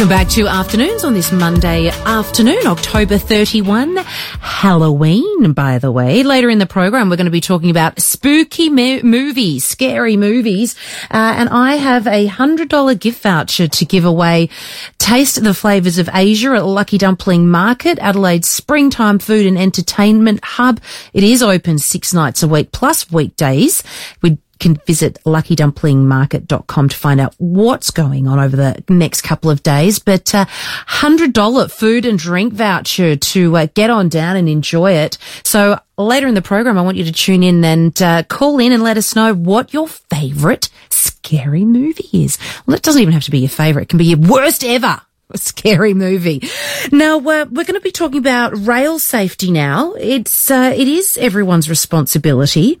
Welcome 0.00 0.16
back 0.16 0.28
to 0.30 0.46
Afternoons 0.46 1.04
on 1.04 1.12
this 1.12 1.30
Monday 1.30 1.88
afternoon, 1.88 2.66
October 2.66 3.18
31, 3.18 3.98
Halloween, 4.40 5.52
by 5.52 5.76
the 5.76 5.92
way. 5.92 6.22
Later 6.22 6.48
in 6.48 6.58
the 6.58 6.64
program, 6.64 7.10
we're 7.10 7.16
going 7.16 7.26
to 7.26 7.30
be 7.30 7.42
talking 7.42 7.68
about 7.68 8.00
spooky 8.00 8.70
mo- 8.70 9.02
movies, 9.02 9.66
scary 9.66 10.16
movies. 10.16 10.74
Uh, 11.10 11.34
and 11.36 11.50
I 11.50 11.74
have 11.74 12.06
a 12.06 12.26
$100 12.26 12.98
gift 12.98 13.22
voucher 13.22 13.68
to 13.68 13.84
give 13.84 14.06
away. 14.06 14.48
Taste 14.96 15.44
the 15.44 15.52
flavours 15.52 15.98
of 15.98 16.08
Asia 16.14 16.52
at 16.52 16.64
Lucky 16.64 16.96
Dumpling 16.96 17.50
Market, 17.50 17.98
Adelaide's 17.98 18.48
springtime 18.48 19.18
food 19.18 19.44
and 19.44 19.58
entertainment 19.58 20.42
hub. 20.42 20.80
It 21.12 21.24
is 21.24 21.42
open 21.42 21.78
six 21.78 22.14
nights 22.14 22.42
a 22.42 22.48
week 22.48 22.72
plus 22.72 23.12
weekdays. 23.12 23.82
We 24.22 24.38
can 24.60 24.76
visit 24.86 25.18
luckydumplingmarket.com 25.24 26.88
to 26.88 26.96
find 26.96 27.20
out 27.20 27.34
what's 27.38 27.90
going 27.90 28.28
on 28.28 28.38
over 28.38 28.54
the 28.54 28.84
next 28.88 29.22
couple 29.22 29.50
of 29.50 29.62
days. 29.62 29.98
But 29.98 30.34
uh, 30.34 30.44
$100 30.44 31.70
food 31.72 32.06
and 32.06 32.18
drink 32.18 32.52
voucher 32.52 33.16
to 33.16 33.56
uh, 33.56 33.66
get 33.74 33.90
on 33.90 34.08
down 34.08 34.36
and 34.36 34.48
enjoy 34.48 34.92
it. 34.92 35.18
So 35.42 35.80
later 35.98 36.28
in 36.28 36.34
the 36.34 36.42
program, 36.42 36.78
I 36.78 36.82
want 36.82 36.96
you 36.96 37.04
to 37.04 37.12
tune 37.12 37.42
in 37.42 37.64
and 37.64 38.00
uh, 38.00 38.22
call 38.24 38.58
in 38.58 38.72
and 38.72 38.82
let 38.82 38.96
us 38.96 39.16
know 39.16 39.34
what 39.34 39.72
your 39.72 39.88
favourite 39.88 40.68
scary 40.90 41.64
movie 41.64 42.08
is. 42.12 42.38
Well, 42.66 42.76
it 42.76 42.82
doesn't 42.82 43.02
even 43.02 43.14
have 43.14 43.24
to 43.24 43.30
be 43.30 43.40
your 43.40 43.48
favourite. 43.48 43.84
It 43.84 43.88
can 43.88 43.98
be 43.98 44.06
your 44.06 44.18
worst 44.18 44.62
ever 44.62 45.00
scary 45.36 45.94
movie. 45.94 46.42
Now 46.90 47.18
uh, 47.18 47.46
we're 47.50 47.64
going 47.64 47.74
to 47.74 47.80
be 47.80 47.92
talking 47.92 48.18
about 48.18 48.52
rail 48.66 48.98
safety. 48.98 49.50
Now 49.50 49.92
it's 49.94 50.50
uh, 50.50 50.74
it 50.76 50.88
is 50.88 51.16
everyone's 51.16 51.68
responsibility. 51.68 52.80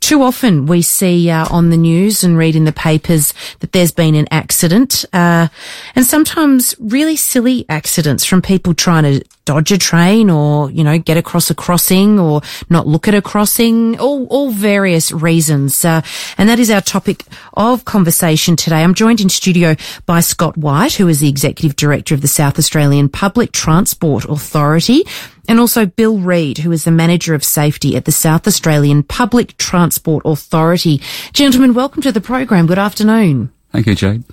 Too 0.00 0.22
often 0.22 0.66
we 0.66 0.82
see 0.82 1.30
uh, 1.30 1.46
on 1.50 1.70
the 1.70 1.76
news 1.76 2.22
and 2.22 2.38
read 2.38 2.56
in 2.56 2.64
the 2.64 2.72
papers 2.72 3.34
that 3.60 3.72
there's 3.72 3.90
been 3.90 4.14
an 4.14 4.26
accident, 4.30 5.04
uh, 5.12 5.48
and 5.94 6.04
sometimes 6.04 6.74
really 6.78 7.16
silly 7.16 7.66
accidents 7.68 8.24
from 8.24 8.42
people 8.42 8.74
trying 8.74 9.02
to 9.04 9.24
dodge 9.44 9.70
a 9.70 9.78
train 9.78 10.28
or 10.28 10.70
you 10.70 10.82
know 10.82 10.98
get 10.98 11.16
across 11.16 11.50
a 11.50 11.54
crossing 11.54 12.18
or 12.18 12.42
not 12.68 12.86
look 12.86 13.08
at 13.08 13.14
a 13.14 13.22
crossing. 13.22 13.98
All 13.98 14.26
all 14.26 14.50
various 14.50 15.12
reasons, 15.12 15.84
uh, 15.84 16.02
and 16.38 16.48
that 16.48 16.58
is 16.58 16.70
our 16.70 16.80
topic 16.80 17.24
of 17.54 17.84
conversation 17.84 18.56
today. 18.56 18.82
I'm 18.82 18.94
joined 18.94 19.20
in 19.20 19.28
studio 19.28 19.76
by 20.04 20.20
Scott 20.20 20.56
White, 20.56 20.94
who 20.94 21.08
is 21.08 21.20
the 21.20 21.28
executive 21.28 21.76
director 21.76 22.14
of 22.14 22.20
the 22.20 22.28
South 22.28 22.58
Australian 22.58 23.08
Public 23.08 23.52
Transport 23.52 24.24
Authority 24.24 25.04
and 25.48 25.60
also 25.60 25.86
Bill 25.86 26.18
Reid, 26.18 26.58
who 26.58 26.72
is 26.72 26.84
the 26.84 26.90
Manager 26.90 27.34
of 27.34 27.44
Safety 27.44 27.96
at 27.96 28.04
the 28.04 28.12
South 28.12 28.46
Australian 28.46 29.02
Public 29.02 29.56
Transport 29.58 30.22
Authority. 30.24 31.00
Gentlemen, 31.32 31.74
welcome 31.74 32.02
to 32.02 32.12
the 32.12 32.20
program. 32.20 32.66
Good 32.66 32.78
afternoon. 32.78 33.50
Thank 33.72 33.86
you, 33.88 33.94
Jade. 33.94 34.24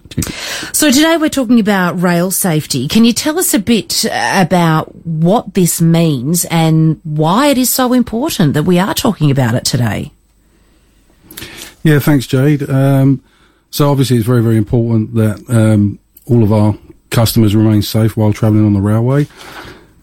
So 0.73 0.89
today 0.89 1.17
we're 1.17 1.29
talking 1.29 1.59
about 1.59 2.01
rail 2.01 2.31
safety. 2.31 2.87
Can 2.87 3.03
you 3.03 3.11
tell 3.11 3.37
us 3.37 3.53
a 3.53 3.59
bit 3.59 4.05
about 4.05 4.95
what 5.05 5.53
this 5.53 5.81
means 5.81 6.45
and 6.45 7.01
why 7.03 7.47
it 7.47 7.57
is 7.57 7.69
so 7.69 7.91
important 7.93 8.53
that 8.53 8.63
we 8.63 8.79
are 8.79 8.93
talking 8.93 9.31
about 9.31 9.55
it 9.55 9.65
today? 9.65 10.11
Yeah, 11.83 11.99
thanks, 11.99 12.25
Jade. 12.25 12.69
Um, 12.69 13.21
so 13.69 13.91
obviously 13.91 14.17
it's 14.17 14.25
very, 14.25 14.41
very 14.41 14.55
important 14.55 15.15
that 15.15 15.43
um, 15.49 15.99
all 16.25 16.43
of 16.43 16.53
our 16.53 16.77
customers 17.09 17.55
remain 17.55 17.81
safe 17.81 18.15
while 18.15 18.31
travelling 18.31 18.65
on 18.65 18.73
the 18.73 18.81
railway. 18.81 19.27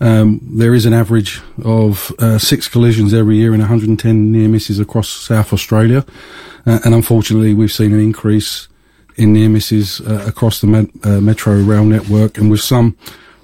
Um, 0.00 0.40
there 0.42 0.74
is 0.74 0.86
an 0.86 0.94
average 0.94 1.42
of 1.62 2.12
uh, 2.18 2.38
six 2.38 2.68
collisions 2.68 3.12
every 3.12 3.36
year 3.36 3.52
and 3.52 3.60
110 3.60 4.32
near 4.32 4.48
misses 4.48 4.78
across 4.78 5.08
South 5.08 5.52
Australia. 5.52 6.06
Uh, 6.66 6.80
and 6.84 6.94
unfortunately, 6.94 7.52
we've 7.52 7.72
seen 7.72 7.92
an 7.92 8.00
increase 8.00 8.68
in 9.16 9.34
near 9.34 9.48
misses 9.48 10.00
uh, 10.00 10.24
across 10.26 10.60
the 10.60 10.66
met- 10.66 10.90
uh, 11.04 11.20
metro 11.20 11.54
rail 11.60 11.84
network. 11.84 12.38
And 12.38 12.50
with 12.50 12.60
some 12.62 12.96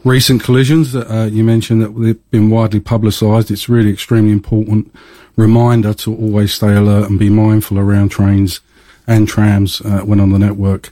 recent 0.05 0.43
collisions 0.43 0.93
that 0.93 1.11
uh, 1.11 1.27
you 1.27 1.45
mentioned 1.45 1.83
that 1.83 1.99
they've 1.99 2.31
been 2.31 2.49
widely 2.49 2.81
publicised, 2.81 3.51
it's 3.51 3.69
really 3.69 3.93
extremely 3.93 4.33
important 4.33 4.95
reminder 5.37 5.93
to 5.93 6.17
always 6.17 6.55
stay 6.55 6.75
alert 6.75 7.11
and 7.11 7.19
be 7.19 7.29
mindful 7.29 7.79
around 7.79 8.09
trains 8.09 8.61
and 9.07 9.29
trams 9.29 9.83
uh, 9.83 10.01
when 10.01 10.21
on 10.21 10.31
the 10.31 10.39
network. 10.39 10.91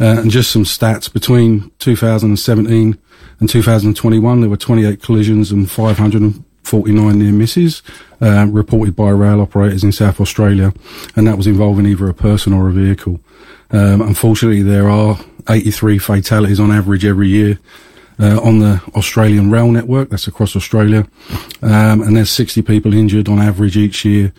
and 0.00 0.30
just 0.30 0.50
some 0.50 0.64
stats 0.64 1.10
between 1.10 1.70
2017 1.78 2.98
in 3.40 3.46
2021, 3.46 4.40
there 4.40 4.50
were 4.50 4.56
28 4.56 5.02
collisions 5.02 5.50
and 5.50 5.70
549 5.70 7.18
near 7.18 7.32
misses 7.32 7.82
uh, 8.20 8.46
reported 8.48 8.96
by 8.96 9.10
rail 9.10 9.40
operators 9.40 9.84
in 9.84 9.92
South 9.92 10.20
Australia, 10.20 10.72
and 11.16 11.26
that 11.26 11.36
was 11.36 11.46
involving 11.46 11.86
either 11.86 12.08
a 12.08 12.14
person 12.14 12.52
or 12.52 12.68
a 12.68 12.72
vehicle. 12.72 13.20
Um, 13.70 14.00
unfortunately, 14.02 14.62
there 14.62 14.88
are 14.88 15.18
83 15.48 15.98
fatalities 15.98 16.60
on 16.60 16.70
average 16.70 17.04
every 17.04 17.28
year 17.28 17.58
uh, 18.18 18.40
on 18.40 18.60
the 18.60 18.80
Australian 18.94 19.50
rail 19.50 19.70
network. 19.70 20.10
That's 20.10 20.28
across 20.28 20.56
Australia, 20.56 21.06
um, 21.62 22.02
and 22.02 22.16
there's 22.16 22.30
60 22.30 22.62
people 22.62 22.94
injured 22.94 23.28
on 23.28 23.38
average 23.38 23.76
each 23.76 24.04
year. 24.04 24.32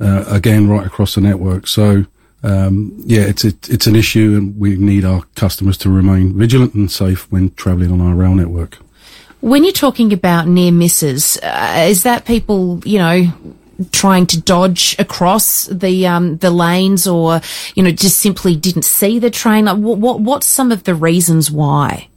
Uh, 0.00 0.24
again, 0.28 0.66
right 0.66 0.86
across 0.86 1.14
the 1.14 1.20
network. 1.20 1.66
So 1.66 2.06
um, 2.42 2.94
yeah, 2.98 3.22
it's 3.22 3.44
it, 3.44 3.68
it's 3.68 3.86
an 3.86 3.96
issue, 3.96 4.34
and 4.36 4.58
we 4.58 4.76
need 4.76 5.04
our 5.04 5.22
customers 5.34 5.76
to 5.78 5.90
remain 5.90 6.36
vigilant 6.36 6.74
and 6.74 6.90
safe 6.90 7.30
when 7.30 7.50
travelling 7.54 7.92
on 7.92 8.00
our 8.00 8.14
rail 8.14 8.34
network. 8.34 8.78
When 9.40 9.64
you're 9.64 9.72
talking 9.72 10.12
about 10.12 10.48
near 10.48 10.72
misses, 10.72 11.38
uh, 11.42 11.86
is 11.88 12.02
that 12.02 12.24
people, 12.24 12.80
you 12.84 12.98
know, 12.98 13.32
trying 13.92 14.26
to 14.26 14.40
dodge 14.40 14.96
across 14.98 15.66
the 15.66 16.06
um, 16.06 16.38
the 16.38 16.50
lanes, 16.50 17.06
or 17.06 17.40
you 17.74 17.82
know, 17.82 17.90
just 17.90 18.20
simply 18.20 18.56
didn't 18.56 18.84
see 18.84 19.18
the 19.18 19.30
train? 19.30 19.66
Like, 19.66 19.78
what, 19.78 19.98
what 19.98 20.20
what's 20.20 20.46
some 20.46 20.72
of 20.72 20.84
the 20.84 20.94
reasons 20.94 21.50
why? 21.50 22.08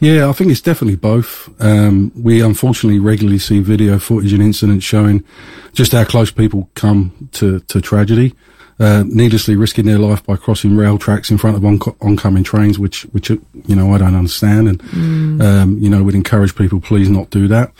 Yeah, 0.00 0.28
I 0.28 0.32
think 0.32 0.50
it's 0.50 0.60
definitely 0.60 0.96
both. 0.96 1.48
Um, 1.58 2.12
we 2.14 2.42
unfortunately 2.42 2.98
regularly 3.00 3.38
see 3.38 3.60
video 3.60 3.98
footage 3.98 4.34
and 4.34 4.42
incidents 4.42 4.84
showing 4.84 5.24
just 5.72 5.92
how 5.92 6.04
close 6.04 6.30
people 6.30 6.68
come 6.74 7.30
to, 7.32 7.60
to 7.60 7.80
tragedy 7.80 8.34
uh, 8.82 9.04
needlessly 9.06 9.54
risking 9.54 9.86
their 9.86 9.98
life 9.98 10.24
by 10.24 10.34
crossing 10.34 10.76
rail 10.76 10.98
tracks 10.98 11.30
in 11.30 11.38
front 11.38 11.56
of 11.56 11.64
on- 11.64 11.78
oncoming 12.00 12.42
trains, 12.42 12.78
which, 12.78 13.02
which, 13.12 13.30
you 13.30 13.76
know, 13.76 13.94
I 13.94 13.98
don't 13.98 14.16
understand. 14.16 14.68
And, 14.68 14.82
mm. 14.82 15.42
um, 15.42 15.78
you 15.78 15.88
know, 15.88 16.02
we'd 16.02 16.16
encourage 16.16 16.56
people, 16.56 16.80
please 16.80 17.08
not 17.08 17.30
do 17.30 17.46
that. 17.46 17.72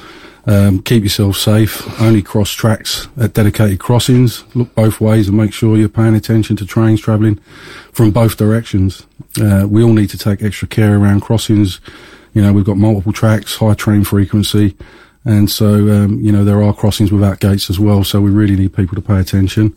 Um, 0.47 0.81
keep 0.83 1.03
yourself 1.03 1.37
safe. 1.37 2.01
Only 2.01 2.23
cross 2.23 2.51
tracks 2.51 3.09
at 3.21 3.33
dedicated 3.33 3.81
crossings. 3.81 4.45
Look 4.55 4.75
both 4.77 5.01
ways 5.01 5.29
and 5.29 5.37
make 5.37 5.53
sure 5.53 5.77
you're 5.77 5.89
paying 5.89 6.15
attention 6.15 6.55
to 6.57 6.67
trains 6.67 7.01
travelling 7.01 7.37
from 7.93 8.13
both 8.13 8.37
directions. 8.37 9.05
Uh, 9.41 9.67
we 9.69 9.83
all 9.83 9.93
need 9.93 10.11
to 10.11 10.19
take 10.19 10.43
extra 10.43 10.69
care 10.69 10.97
around 10.97 11.21
crossings. 11.23 11.81
You 12.33 12.43
know, 12.43 12.53
we've 12.53 12.65
got 12.65 12.77
multiple 12.77 13.13
tracks, 13.13 13.57
high 13.57 13.75
train 13.75 14.05
frequency. 14.05 14.77
And 15.25 15.51
so, 15.51 15.89
um, 15.91 16.21
you 16.21 16.33
know, 16.33 16.45
there 16.45 16.63
are 16.63 16.75
crossings 16.75 17.13
without 17.13 17.41
gates 17.41 17.71
as 17.71 17.79
well. 17.79 18.03
So 18.03 18.21
we 18.21 18.31
really 18.31 18.57
need 18.57 18.75
people 18.75 18.97
to 18.97 19.03
pay 19.03 19.21
attention. 19.21 19.77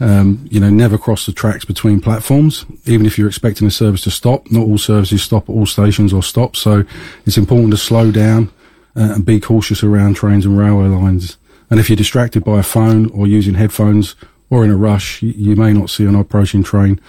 Um, 0.00 0.46
you 0.48 0.60
know, 0.60 0.70
never 0.70 0.96
cross 0.96 1.26
the 1.26 1.32
tracks 1.32 1.64
between 1.64 2.00
platforms, 2.00 2.64
even 2.86 3.04
if 3.04 3.18
you're 3.18 3.26
expecting 3.26 3.66
a 3.66 3.70
service 3.70 4.02
to 4.02 4.12
stop. 4.12 4.48
Not 4.50 4.62
all 4.62 4.78
services 4.78 5.22
stop 5.22 5.48
at 5.48 5.52
all 5.52 5.66
stations 5.66 6.12
or 6.12 6.22
stop, 6.22 6.54
so 6.54 6.84
it's 7.26 7.36
important 7.36 7.72
to 7.72 7.76
slow 7.76 8.12
down 8.12 8.52
uh, 8.96 9.14
and 9.14 9.26
be 9.26 9.40
cautious 9.40 9.82
around 9.82 10.14
trains 10.14 10.46
and 10.46 10.56
railway 10.56 10.86
lines. 10.86 11.36
And 11.70 11.80
if 11.80 11.90
you're 11.90 11.96
distracted 11.96 12.44
by 12.44 12.60
a 12.60 12.62
phone 12.62 13.10
or 13.10 13.26
using 13.26 13.54
headphones 13.54 14.14
or 14.50 14.64
in 14.64 14.70
a 14.70 14.76
rush, 14.76 15.20
you, 15.20 15.32
you 15.36 15.56
may 15.56 15.72
not 15.72 15.90
see 15.90 16.04
an 16.04 16.14
approaching 16.14 16.62
train 16.62 17.00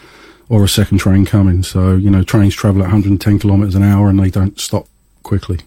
or 0.50 0.64
a 0.64 0.68
second 0.68 0.98
train 0.98 1.26
coming. 1.26 1.64
So, 1.64 1.96
you 1.96 2.10
know, 2.10 2.24
trains 2.24 2.56
travel 2.56 2.82
at 2.82 2.86
110 2.86 3.40
kilometres 3.40 3.76
an 3.76 3.84
hour 3.84 4.10
and 4.10 4.20
they 4.20 4.30
don't 4.30 4.60
stop 4.60 4.88
quickly. 5.24 5.60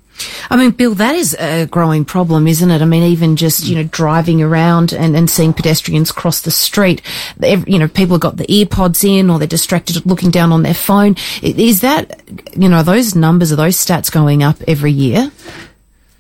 I 0.51 0.57
mean, 0.57 0.73
Bill, 0.73 0.95
that 0.95 1.15
is 1.15 1.35
a 1.39 1.67
growing 1.67 2.05
problem, 2.05 2.47
isn't 2.47 2.71
it? 2.71 2.83
I 2.83 2.85
mean, 2.85 3.03
even 3.03 3.37
just, 3.37 3.67
you 3.67 3.75
know, 3.77 3.85
driving 3.85 4.43
around 4.43 4.93
and, 4.93 5.17
and 5.17 5.29
seeing 5.29 5.53
pedestrians 5.53 6.13
cross 6.13 6.43
the 6.43 6.51
street, 6.51 7.03
you 7.41 7.79
know, 7.79 7.89
people 7.89 8.15
have 8.15 8.21
got 8.21 8.37
the 8.37 8.47
earpods 8.47 9.05
in 9.05 9.31
or 9.31 9.39
they're 9.39 9.49
distracted 9.49 10.05
looking 10.07 10.31
down 10.31 10.53
on 10.53 10.63
their 10.63 10.75
phone. 10.75 11.17
Is 11.43 11.81
that, 11.81 12.23
you 12.57 12.69
know, 12.69 12.83
those 12.83 13.15
numbers, 13.15 13.53
are 13.53 13.57
those 13.57 13.77
stats 13.77 14.13
going 14.13 14.43
up 14.43 14.57
every 14.69 14.93
year? 14.93 15.31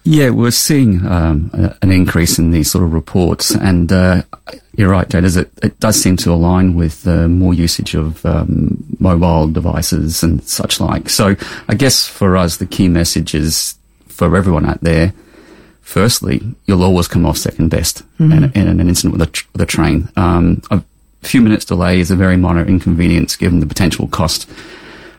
Yeah, 0.04 0.30
we're 0.30 0.50
seeing 0.50 1.06
um, 1.06 1.50
an 1.80 1.92
increase 1.92 2.36
in 2.36 2.50
these 2.50 2.68
sort 2.68 2.82
of 2.82 2.92
reports, 2.92 3.52
and 3.54 3.92
uh, 3.92 4.22
you're 4.74 4.90
right, 4.90 5.08
Jade. 5.08 5.24
It, 5.24 5.50
it 5.62 5.78
does 5.78 6.02
seem 6.02 6.16
to 6.18 6.32
align 6.32 6.74
with 6.74 7.06
uh, 7.06 7.28
more 7.28 7.54
usage 7.54 7.94
of 7.94 8.26
um, 8.26 8.82
mobile 8.98 9.46
devices 9.46 10.24
and 10.24 10.42
such 10.42 10.80
like. 10.80 11.08
So, 11.08 11.36
I 11.68 11.74
guess 11.74 12.08
for 12.08 12.36
us, 12.36 12.56
the 12.56 12.66
key 12.66 12.88
message 12.88 13.32
is 13.32 13.76
for 14.30 14.36
everyone 14.36 14.66
out 14.66 14.80
there, 14.82 15.12
firstly, 15.80 16.40
you'll 16.66 16.84
always 16.84 17.08
come 17.08 17.26
off 17.26 17.36
second 17.36 17.70
best 17.70 18.02
mm-hmm. 18.18 18.32
in, 18.32 18.52
in, 18.52 18.68
an 18.68 18.88
incident 18.88 19.12
with 19.12 19.28
a, 19.28 19.30
tr- 19.30 19.46
with 19.52 19.62
a 19.62 19.66
train. 19.66 20.08
Um, 20.16 20.62
a 20.70 20.82
few 21.22 21.40
minutes 21.40 21.64
delay 21.64 21.98
is 21.98 22.10
a 22.10 22.16
very 22.16 22.36
minor 22.36 22.64
inconvenience 22.64 23.34
given 23.34 23.60
the 23.60 23.66
potential 23.66 24.06
cost 24.08 24.48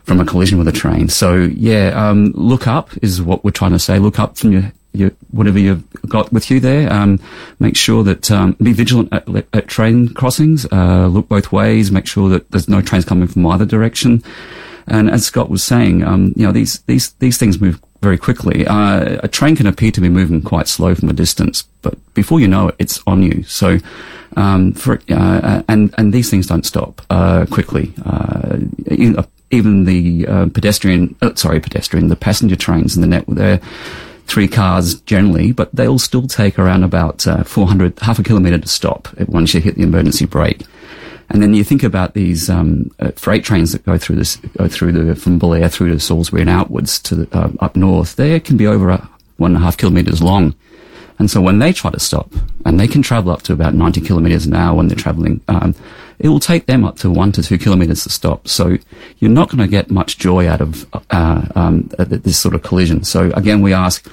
from 0.04 0.20
a 0.20 0.24
collision 0.24 0.58
with 0.58 0.68
a 0.68 0.72
train. 0.72 1.08
So 1.08 1.34
yeah, 1.34 1.88
um, 1.88 2.32
look 2.34 2.66
up 2.66 2.90
is 3.02 3.20
what 3.20 3.44
we're 3.44 3.50
trying 3.50 3.72
to 3.72 3.78
say. 3.78 3.98
Look 3.98 4.18
up 4.18 4.38
from 4.38 4.52
your, 4.52 4.72
your 4.92 5.10
whatever 5.30 5.58
you've 5.58 5.84
got 6.08 6.32
with 6.32 6.50
you 6.50 6.60
there. 6.60 6.90
Um, 6.90 7.20
make 7.58 7.76
sure 7.76 8.02
that 8.04 8.30
um, 8.30 8.56
be 8.62 8.72
vigilant 8.72 9.12
at, 9.12 9.28
at 9.52 9.68
train 9.68 10.14
crossings. 10.14 10.66
Uh, 10.72 11.08
look 11.08 11.28
both 11.28 11.52
ways. 11.52 11.90
Make 11.90 12.06
sure 12.06 12.30
that 12.30 12.50
there's 12.50 12.68
no 12.68 12.80
trains 12.80 13.04
coming 13.04 13.28
from 13.28 13.46
either 13.46 13.66
direction. 13.66 14.22
And 14.86 15.10
as 15.10 15.26
Scott 15.26 15.50
was 15.50 15.62
saying, 15.62 16.04
um, 16.04 16.32
you 16.36 16.46
know, 16.46 16.52
these, 16.52 16.80
these, 16.82 17.12
these 17.14 17.38
things 17.38 17.60
move 17.60 17.80
very 18.02 18.18
quickly. 18.18 18.66
Uh, 18.66 19.18
a 19.22 19.28
train 19.28 19.56
can 19.56 19.66
appear 19.66 19.90
to 19.90 20.00
be 20.00 20.08
moving 20.08 20.42
quite 20.42 20.68
slow 20.68 20.94
from 20.94 21.08
a 21.08 21.14
distance, 21.14 21.62
but 21.82 21.94
before 22.14 22.38
you 22.38 22.46
know 22.46 22.68
it, 22.68 22.76
it's 22.78 23.00
on 23.06 23.22
you. 23.22 23.42
So, 23.44 23.78
um, 24.36 24.72
for, 24.72 25.00
uh, 25.08 25.62
and, 25.68 25.94
and 25.96 26.12
these 26.12 26.28
things 26.28 26.46
don't 26.46 26.66
stop, 26.66 27.00
uh, 27.08 27.46
quickly. 27.50 27.94
Uh, 28.04 28.58
even 29.50 29.84
the, 29.84 30.26
uh, 30.26 30.46
pedestrian, 30.52 31.16
uh, 31.22 31.34
sorry, 31.34 31.60
pedestrian, 31.60 32.08
the 32.08 32.16
passenger 32.16 32.56
trains 32.56 32.94
in 32.94 33.00
the 33.00 33.08
net, 33.08 33.24
they're, 33.28 33.60
three 34.26 34.48
cars 34.48 35.00
generally, 35.02 35.52
but 35.52 35.74
they'll 35.74 35.98
still 35.98 36.26
take 36.26 36.58
around 36.58 36.82
about 36.82 37.26
uh, 37.26 37.44
400, 37.44 37.98
half 38.00 38.18
a 38.18 38.22
kilometre 38.22 38.58
to 38.58 38.68
stop 38.68 39.08
once 39.28 39.52
you 39.52 39.60
hit 39.60 39.74
the 39.74 39.82
emergency 39.82 40.24
brake. 40.24 40.62
And 41.30 41.42
then 41.42 41.54
you 41.54 41.64
think 41.64 41.82
about 41.82 42.14
these 42.14 42.50
um, 42.50 42.90
uh, 43.00 43.10
freight 43.12 43.44
trains 43.44 43.72
that 43.72 43.84
go 43.84 43.98
through 43.98 44.16
this, 44.16 44.36
go 44.58 44.68
through 44.68 44.92
the 44.92 45.14
from 45.14 45.38
Belair 45.38 45.68
through 45.68 45.90
to 45.90 46.00
Salisbury 46.00 46.42
and 46.42 46.50
outwards 46.50 46.98
to 47.00 47.14
the, 47.16 47.38
uh, 47.38 47.50
up 47.60 47.76
north. 47.76 48.16
They 48.16 48.38
can 48.40 48.56
be 48.56 48.66
over 48.66 48.90
a, 48.90 49.08
one 49.36 49.52
and 49.52 49.62
a 49.62 49.64
half 49.64 49.76
kilometres 49.76 50.22
long. 50.22 50.54
And 51.18 51.30
so 51.30 51.40
when 51.40 51.60
they 51.60 51.72
try 51.72 51.90
to 51.90 52.00
stop, 52.00 52.32
and 52.64 52.78
they 52.78 52.88
can 52.88 53.02
travel 53.02 53.30
up 53.30 53.42
to 53.42 53.52
about 53.52 53.74
90 53.74 54.00
kilometres 54.00 54.46
an 54.46 54.54
hour 54.54 54.76
when 54.76 54.88
they're 54.88 54.96
travelling, 54.96 55.40
um, 55.48 55.74
it 56.18 56.28
will 56.28 56.40
take 56.40 56.66
them 56.66 56.84
up 56.84 56.96
to 56.98 57.10
one 57.10 57.32
to 57.32 57.42
two 57.42 57.58
kilometres 57.58 58.02
to 58.04 58.10
stop. 58.10 58.48
So 58.48 58.78
you're 59.18 59.30
not 59.30 59.48
going 59.48 59.60
to 59.60 59.68
get 59.68 59.90
much 59.90 60.18
joy 60.18 60.48
out 60.48 60.60
of 60.60 60.86
uh, 61.10 61.46
um, 61.54 61.90
this 61.98 62.38
sort 62.38 62.54
of 62.54 62.62
collision. 62.62 63.04
So 63.04 63.30
again, 63.34 63.62
we 63.62 63.72
ask 63.72 64.08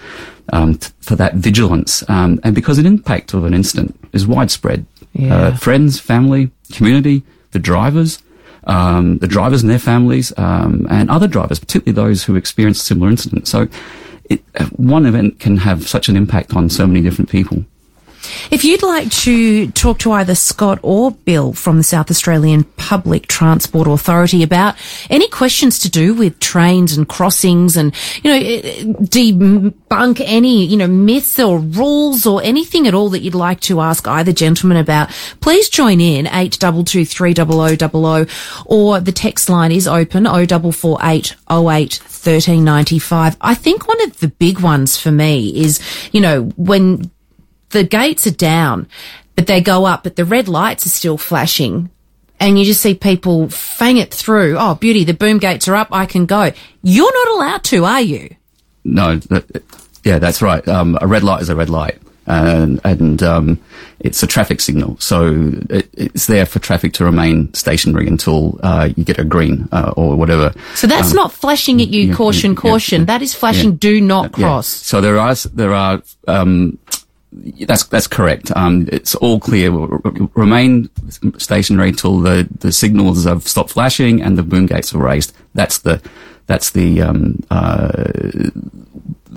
um, 0.54 0.76
t- 0.76 0.92
for 1.00 1.16
that 1.16 1.36
vigilance, 1.36 2.08
um, 2.10 2.40
and 2.44 2.54
because 2.54 2.78
an 2.78 2.86
impact 2.86 3.34
of 3.34 3.46
an 3.46 3.54
incident 3.54 3.98
is 4.14 4.28
widespread, 4.28 4.86
yeah. 5.14 5.36
uh, 5.36 5.58
friends, 5.58 6.00
family, 6.00 6.52
community, 6.72 7.24
the 7.52 7.60
drivers. 7.60 8.22
Um, 8.66 9.18
the 9.18 9.28
drivers 9.28 9.64
and 9.64 9.72
their 9.72 9.80
families, 9.80 10.32
um, 10.38 10.86
and 10.88 11.10
other 11.10 11.28
drivers, 11.28 11.58
particularly 11.58 11.96
those 11.96 12.26
who 12.26 12.36
experience 12.36 12.80
similar 12.80 13.10
incidents. 13.10 13.50
So, 13.50 13.68
it, 14.30 14.44
one 14.78 15.08
event 15.08 15.40
can 15.40 15.58
have 15.58 15.88
such 15.88 16.10
an 16.10 16.16
impact 16.16 16.56
on 16.56 16.70
so 16.70 16.86
many 16.86 17.02
different 17.02 17.32
people. 17.32 17.66
If 18.52 18.64
you'd 18.66 18.84
like 18.84 19.10
to 19.12 19.72
talk 19.72 20.00
to 20.00 20.12
either 20.12 20.36
Scott 20.36 20.80
or 20.84 21.12
Bill 21.12 21.54
from 21.54 21.78
the 21.78 21.84
South 21.84 22.12
Australian 22.12 22.66
Public 22.66 23.28
Transport 23.28 23.88
Authority 23.88 24.44
about 24.44 24.76
any 25.10 25.30
questions 25.30 25.80
to 25.80 25.90
do 25.90 26.14
with 26.14 26.38
trains 26.40 26.98
and 26.98 27.08
crossings 27.08 27.78
and, 27.78 27.96
you 28.22 28.30
know, 28.30 28.36
eh, 28.36 28.60
eh, 28.62 28.84
debunk 28.84 30.22
any, 30.26 30.66
you 30.66 30.76
know, 30.76 30.88
myths 30.88 31.40
or 31.40 31.60
rules 31.60 32.26
or 32.26 32.44
anything 32.44 32.90
at 32.90 32.94
all 32.94 33.08
that 33.12 33.22
you'd 33.22 33.36
like 33.36 33.62
to 33.62 33.80
ask 33.80 34.06
either 34.06 34.34
gentleman 34.34 34.76
about, 34.76 35.10
please 35.40 35.70
join 35.70 36.02
in 36.02 36.26
82230000 36.26 38.66
or 38.66 39.00
the 39.00 39.14
text 39.14 39.50
line 39.50 39.72
is 39.72 39.88
open 39.88 40.26
0448 40.26 41.38
08 41.50 42.02
1395. 42.02 43.38
I 43.40 43.56
think 43.56 43.88
one 43.88 44.02
of 44.02 44.20
the 44.20 44.28
big 44.28 44.60
ones 44.60 44.98
for 44.98 45.10
me 45.10 45.56
is, 45.56 45.80
you 46.12 46.20
know, 46.20 46.52
when 46.58 47.10
the 47.72 47.84
gates 47.84 48.28
are 48.28 48.32
down, 48.32 48.88
but 49.36 49.48
they 49.48 49.62
go 49.62 49.86
up, 49.86 50.04
but 50.04 50.16
the 50.16 50.26
red 50.26 50.48
lights 50.48 50.86
are 50.86 50.90
still 50.90 51.18
flashing. 51.18 51.90
And 52.40 52.58
you 52.58 52.66
just 52.66 52.82
see 52.82 52.96
people 52.96 53.50
fang 53.50 53.98
it 53.98 54.14
through. 54.14 54.58
Oh, 54.58 54.76
beauty, 54.76 55.04
the 55.04 55.14
boom 55.14 55.38
gates 55.38 55.68
are 55.68 55.76
up. 55.76 55.90
I 55.92 56.06
can 56.06 56.26
go. 56.26 56.52
You're 56.82 57.14
not 57.14 57.36
allowed 57.36 57.64
to, 57.66 57.86
are 57.86 58.02
you? 58.02 58.36
No, 58.84 59.18
that, 59.18 59.64
yeah, 60.04 60.18
that's 60.18 60.42
right. 60.42 60.68
Um, 60.68 60.98
a 61.02 61.08
red 61.08 61.24
light 61.24 61.42
is 61.42 61.50
a 61.50 61.56
red 61.56 61.70
light. 61.70 62.00
And, 62.28 62.80
and 62.84 63.22
um, 63.24 63.60
it's 64.00 64.24
a 64.24 64.28
traffic 64.28 64.62
signal, 64.62 64.96
so 65.00 65.52
it, 65.70 65.90
it's 65.94 66.28
there 66.28 66.46
for 66.46 66.60
traffic 66.60 66.94
to 66.94 67.04
remain 67.04 67.54
stationary 67.54 68.08
until 68.08 68.60
uh, 68.64 68.90
you 68.96 69.04
get 69.04 69.18
a 69.18 69.26
green 69.26 69.68
uh, 69.72 69.92
or 69.98 70.16
whatever. 70.16 70.54
So 70.76 70.88
that's 70.88 71.10
um, 71.12 71.16
not 71.16 71.34
flashing 71.34 71.82
at 71.82 71.90
you, 71.90 72.04
yeah, 72.04 72.14
caution, 72.14 72.52
yeah, 72.52 72.58
caution. 72.58 73.02
Yeah, 73.02 73.06
that 73.06 73.22
is 73.22 73.34
flashing, 73.34 73.76
do 73.76 74.00
not 74.00 74.32
cross. 74.32 74.68
So 74.68 75.02
there 75.02 75.18
are 75.18 75.36
there 75.54 75.74
are 75.74 76.02
um, 76.28 76.78
that's 77.32 77.84
that's 77.86 78.08
correct. 78.08 78.52
Um, 78.56 78.88
it's 78.92 79.16
all 79.16 79.40
clear. 79.40 79.72
Remain 79.72 80.90
stationary 81.38 81.94
till 81.94 82.20
the, 82.20 82.48
the 82.60 82.72
signals 82.72 83.26
have 83.26 83.48
stopped 83.48 83.72
flashing 83.72 84.22
and 84.22 84.38
the 84.38 84.44
boom 84.44 84.66
gates 84.66 84.94
are 84.94 85.00
raised. 85.00 85.34
That's 85.54 85.80
the 85.80 86.02
that's 86.48 86.72
the 86.72 87.02
um, 87.02 87.40
uh, 87.50 88.12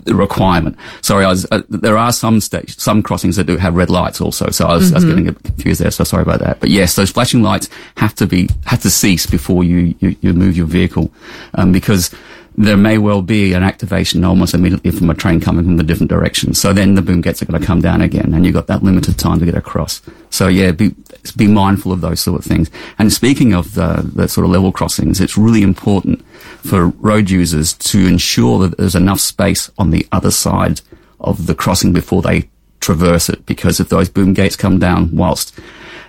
requirement. 0.07 0.77
Sorry, 1.03 1.25
I 1.25 1.29
was, 1.29 1.47
uh, 1.51 1.63
there 1.69 1.97
are 1.97 2.13
some 2.13 2.41
some 2.41 3.03
crossings 3.03 3.37
that 3.37 3.45
do 3.45 3.57
have 3.57 3.75
red 3.75 3.91
lights 3.91 4.21
also. 4.21 4.51
So 4.51 4.67
I 4.67 4.75
was, 4.75 4.87
mm-hmm. 4.87 4.95
I 4.95 4.97
was 4.97 5.05
mm-hmm. 5.05 5.25
getting 5.25 5.35
confused 5.35 5.81
there. 5.81 5.91
So 5.91 6.05
sorry 6.05 6.23
about 6.23 6.41
that. 6.41 6.61
But 6.61 6.71
yes, 6.71 6.97
those 6.97 7.11
flashing 7.11 7.43
lights 7.43 7.69
have 7.97 8.15
to 8.17 8.27
be 8.27 8.49
have 8.67 8.83
to 8.83 8.91
cease 8.91 9.27
before 9.27 9.65
you 9.65 9.95
you, 10.01 10.17
you 10.21 10.33
move 10.33 10.57
your 10.57 10.67
vehicle, 10.67 11.13
um, 11.55 11.73
because 11.73 12.11
there 12.57 12.77
may 12.77 12.99
well 12.99 13.21
be 13.21 13.53
an 13.53 13.65
activation 13.65 14.25
almost 14.25 14.55
immediately 14.55 14.93
from 14.93 15.11
a 15.11 15.15
train 15.15 15.41
coming 15.41 15.65
from 15.65 15.77
the 15.77 15.83
different 15.83 16.09
direction. 16.09 16.55
So 16.55 16.73
then 16.73 16.95
the 16.95 17.03
boom 17.03 17.21
gates 17.21 17.43
are 17.43 17.47
going 17.47 17.61
to 17.61 17.67
come 17.67 17.81
down 17.81 18.01
again, 18.01 18.33
and 18.33 18.45
you've 18.45 18.55
got 18.55 18.69
that 18.69 18.83
limited 18.83 19.19
time 19.19 19.41
to 19.41 19.45
get 19.45 19.57
across. 19.57 20.01
So 20.31 20.47
yeah, 20.47 20.71
be 20.71 20.95
be 21.37 21.49
mindful 21.49 21.91
of 21.91 22.01
those 22.01 22.21
sort 22.21 22.39
of 22.39 22.45
things. 22.45 22.71
And 22.99 23.13
speaking 23.13 23.55
of 23.55 23.75
the, 23.75 24.09
the 24.15 24.29
sort 24.29 24.45
of 24.45 24.53
level 24.53 24.71
crossings, 24.71 25.21
it's 25.21 25.37
really 25.37 25.63
important 25.63 26.25
for 26.63 26.89
road 26.89 27.29
users 27.29 27.73
to 27.75 28.07
ensure 28.07 28.59
that 28.61 28.77
there's 28.79 28.95
enough 28.95 29.21
space 29.21 29.71
on 29.79 29.84
the 29.91 30.07
other 30.13 30.31
side 30.31 30.81
of 31.21 31.47
the 31.47 31.55
crossing 31.55 31.93
before 31.93 32.23
they 32.23 32.49
traverse 32.81 33.29
it. 33.29 33.47
Because 33.47 33.81
if 33.81 33.89
those 33.89 34.09
boom 34.09 34.35
gates 34.35 34.57
come 34.57 34.79
down 34.79 35.15
whilst 35.17 35.59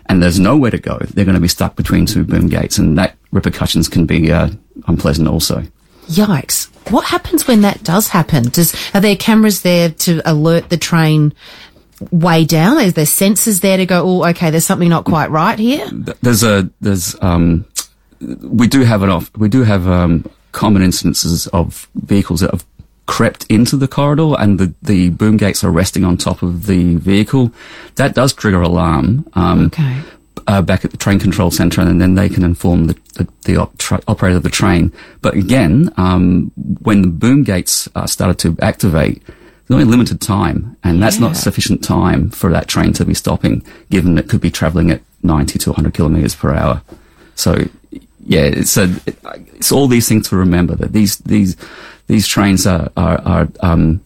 and 0.07 0.21
there's 0.21 0.39
nowhere 0.39 0.71
to 0.71 0.77
go, 0.77 0.97
they're 0.99 1.25
going 1.25 1.35
to 1.35 1.41
be 1.41 1.47
stuck 1.47 1.75
between 1.75 2.05
two 2.05 2.23
boom 2.23 2.47
gates, 2.47 2.77
and 2.77 2.97
that 2.97 3.15
repercussions 3.31 3.89
can 3.89 4.05
be 4.05 4.31
uh, 4.31 4.49
unpleasant 4.87 5.27
also. 5.27 5.63
Yikes. 6.07 6.69
What 6.91 7.05
happens 7.05 7.47
when 7.47 7.61
that 7.61 7.83
does 7.83 8.09
happen? 8.09 8.49
Does, 8.49 8.75
are 8.93 9.01
there 9.01 9.15
cameras 9.15 9.63
there 9.63 9.89
to 9.89 10.21
alert 10.23 10.69
the 10.69 10.77
train 10.77 11.33
way 12.11 12.45
down? 12.45 12.79
Is 12.79 12.93
there 12.93 13.05
sensors 13.05 13.61
there 13.61 13.77
to 13.77 13.85
go, 13.87 14.03
oh, 14.03 14.29
okay, 14.29 14.51
there's 14.51 14.65
something 14.65 14.89
not 14.89 15.05
quite 15.05 15.31
right 15.31 15.57
here? 15.57 15.87
There's 16.21 16.43
a, 16.43 16.69
there's, 16.81 17.15
um, 17.23 17.65
we 18.19 18.67
do 18.67 18.81
have 18.81 19.01
an 19.01 19.09
off, 19.09 19.35
we 19.35 19.49
do 19.49 19.63
have, 19.63 19.87
um, 19.87 20.29
common 20.51 20.83
instances 20.83 21.47
of 21.47 21.89
vehicles 21.95 22.39
that 22.39 22.51
have 22.51 22.65
crept 23.05 23.45
into 23.49 23.77
the 23.77 23.87
corridor 23.87 24.33
and 24.39 24.59
the, 24.59 24.73
the 24.81 25.09
boom 25.09 25.37
gates 25.37 25.63
are 25.63 25.71
resting 25.71 26.03
on 26.03 26.17
top 26.17 26.41
of 26.41 26.65
the 26.65 26.95
vehicle. 26.95 27.51
That 27.95 28.15
does 28.15 28.33
trigger 28.33 28.61
alarm. 28.61 29.27
Um, 29.33 29.65
okay 29.65 30.01
uh, 30.47 30.61
back 30.61 30.85
at 30.85 30.91
the 30.91 30.97
train 30.97 31.19
control 31.19 31.51
centre, 31.51 31.81
and 31.81 31.99
then 31.99 32.15
they 32.15 32.29
can 32.29 32.43
inform 32.43 32.87
the, 32.87 32.93
the, 33.15 33.27
the 33.45 33.57
op- 33.57 33.77
tra- 33.77 34.01
operator 34.07 34.37
of 34.37 34.43
the 34.43 34.49
train. 34.49 34.91
But 35.21 35.35
again, 35.35 35.91
um, 35.97 36.51
when 36.81 37.01
the 37.01 37.07
boom 37.07 37.43
gates 37.43 37.89
uh, 37.95 38.05
started 38.05 38.37
to 38.39 38.61
activate, 38.61 39.23
there's 39.25 39.81
only 39.81 39.85
limited 39.85 40.21
time, 40.21 40.77
and 40.83 41.01
that's 41.01 41.15
yeah. 41.17 41.27
not 41.27 41.37
sufficient 41.37 41.83
time 41.83 42.29
for 42.29 42.51
that 42.51 42.67
train 42.67 42.93
to 42.93 43.05
be 43.05 43.13
stopping, 43.13 43.65
given 43.89 44.17
it 44.17 44.29
could 44.29 44.41
be 44.41 44.51
travelling 44.51 44.91
at 44.91 45.01
90 45.23 45.57
to 45.59 45.69
100 45.71 45.93
kilometres 45.93 46.35
per 46.35 46.53
hour. 46.53 46.81
So, 47.33 47.67
yeah, 48.23 48.41
it's 48.41 48.77
a, 48.77 48.93
it's 49.55 49.71
all 49.71 49.87
these 49.87 50.07
things 50.07 50.29
to 50.29 50.35
remember 50.35 50.75
that 50.75 50.93
these 50.93 51.17
these 51.19 51.57
these 52.07 52.27
trains 52.27 52.67
are 52.67 52.91
are, 52.95 53.21
are 53.21 53.47
um, 53.61 54.01